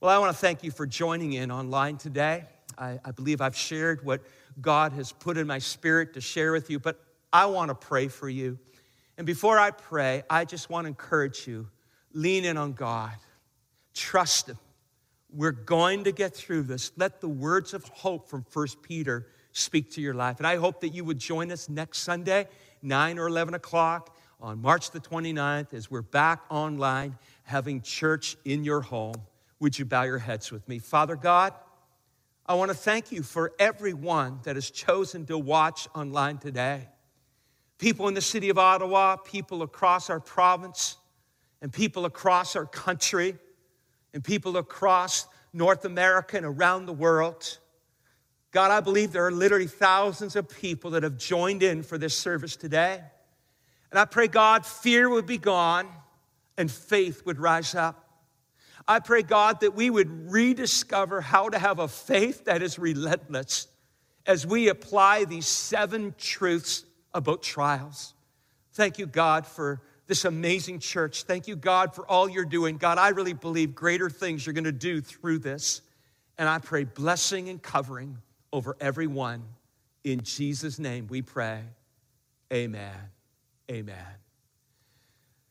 Well, 0.00 0.10
I 0.10 0.18
want 0.18 0.32
to 0.32 0.38
thank 0.38 0.62
you 0.62 0.70
for 0.70 0.86
joining 0.86 1.32
in 1.32 1.50
online 1.50 1.96
today. 1.96 2.44
I, 2.78 3.00
I 3.04 3.10
believe 3.10 3.40
I've 3.40 3.56
shared 3.56 4.04
what 4.04 4.22
God 4.60 4.92
has 4.92 5.12
put 5.12 5.36
in 5.36 5.46
my 5.46 5.58
spirit 5.58 6.14
to 6.14 6.20
share 6.20 6.52
with 6.52 6.70
you, 6.70 6.78
but 6.78 7.02
I 7.32 7.46
want 7.46 7.70
to 7.70 7.74
pray 7.74 8.08
for 8.08 8.28
you. 8.28 8.58
And 9.18 9.26
before 9.26 9.58
I 9.58 9.72
pray, 9.72 10.22
I 10.30 10.44
just 10.44 10.70
want 10.70 10.84
to 10.84 10.88
encourage 10.88 11.46
you 11.46 11.68
lean 12.12 12.44
in 12.44 12.56
on 12.56 12.72
God, 12.72 13.12
trust 13.94 14.48
Him. 14.48 14.58
We're 15.32 15.52
going 15.52 16.04
to 16.04 16.12
get 16.12 16.34
through 16.34 16.64
this. 16.64 16.92
Let 16.96 17.20
the 17.20 17.28
words 17.28 17.72
of 17.74 17.84
hope 17.84 18.28
from 18.28 18.44
1 18.52 18.66
Peter 18.82 19.26
speak 19.52 19.90
to 19.92 20.00
your 20.00 20.14
life. 20.14 20.38
And 20.38 20.46
I 20.46 20.56
hope 20.56 20.80
that 20.80 20.88
you 20.90 21.04
would 21.04 21.18
join 21.18 21.52
us 21.52 21.68
next 21.68 21.98
Sunday, 21.98 22.48
9 22.82 23.18
or 23.18 23.28
11 23.28 23.54
o'clock 23.54 24.16
on 24.40 24.60
March 24.60 24.90
the 24.90 25.00
29th, 25.00 25.74
as 25.74 25.90
we're 25.90 26.02
back 26.02 26.42
online 26.48 27.16
having 27.44 27.82
church 27.82 28.36
in 28.44 28.64
your 28.64 28.80
home. 28.80 29.14
Would 29.60 29.78
you 29.78 29.84
bow 29.84 30.02
your 30.02 30.18
heads 30.18 30.50
with 30.50 30.66
me? 30.68 30.78
Father 30.78 31.16
God, 31.16 31.52
I 32.46 32.54
want 32.54 32.70
to 32.70 32.76
thank 32.76 33.12
you 33.12 33.22
for 33.22 33.52
everyone 33.58 34.40
that 34.44 34.56
has 34.56 34.70
chosen 34.70 35.26
to 35.26 35.38
watch 35.38 35.86
online 35.94 36.38
today. 36.38 36.88
People 37.78 38.08
in 38.08 38.14
the 38.14 38.20
city 38.20 38.48
of 38.48 38.58
Ottawa, 38.58 39.16
people 39.16 39.62
across 39.62 40.10
our 40.10 40.20
province, 40.20 40.96
and 41.62 41.72
people 41.72 42.04
across 42.04 42.56
our 42.56 42.66
country, 42.66 43.36
and 44.12 44.24
people 44.24 44.56
across 44.56 45.26
North 45.52 45.84
America 45.84 46.36
and 46.36 46.46
around 46.46 46.86
the 46.86 46.92
world. 46.92 47.58
God, 48.52 48.70
I 48.70 48.80
believe 48.80 49.12
there 49.12 49.26
are 49.26 49.32
literally 49.32 49.66
thousands 49.66 50.34
of 50.34 50.48
people 50.48 50.92
that 50.92 51.02
have 51.02 51.16
joined 51.16 51.62
in 51.62 51.82
for 51.82 51.98
this 51.98 52.16
service 52.16 52.56
today. 52.56 53.00
And 53.90 53.98
I 53.98 54.04
pray, 54.04 54.26
God, 54.26 54.66
fear 54.66 55.08
would 55.08 55.26
be 55.26 55.38
gone 55.38 55.88
and 56.56 56.70
faith 56.70 57.24
would 57.24 57.38
rise 57.38 57.74
up. 57.74 58.08
I 58.88 58.98
pray, 58.98 59.22
God, 59.22 59.60
that 59.60 59.74
we 59.74 59.88
would 59.90 60.30
rediscover 60.32 61.20
how 61.20 61.48
to 61.48 61.58
have 61.58 61.78
a 61.78 61.86
faith 61.86 62.46
that 62.46 62.62
is 62.62 62.78
relentless 62.78 63.68
as 64.26 64.46
we 64.46 64.68
apply 64.68 65.24
these 65.24 65.46
seven 65.46 66.14
truths 66.18 66.84
about 67.14 67.42
trials. 67.42 68.14
Thank 68.72 68.98
you, 68.98 69.06
God, 69.06 69.46
for 69.46 69.80
this 70.10 70.24
amazing 70.24 70.80
church. 70.80 71.22
Thank 71.22 71.46
you, 71.46 71.54
God, 71.54 71.94
for 71.94 72.04
all 72.04 72.28
you're 72.28 72.44
doing. 72.44 72.78
God, 72.78 72.98
I 72.98 73.10
really 73.10 73.32
believe 73.32 73.76
greater 73.76 74.10
things 74.10 74.44
you're 74.44 74.52
going 74.52 74.64
to 74.64 74.72
do 74.72 75.00
through 75.00 75.38
this. 75.38 75.82
And 76.36 76.48
I 76.48 76.58
pray 76.58 76.82
blessing 76.82 77.48
and 77.48 77.62
covering 77.62 78.18
over 78.52 78.76
everyone. 78.80 79.44
In 80.02 80.22
Jesus' 80.22 80.80
name 80.80 81.06
we 81.08 81.22
pray. 81.22 81.62
Amen. 82.52 82.96
Amen. 83.70 84.19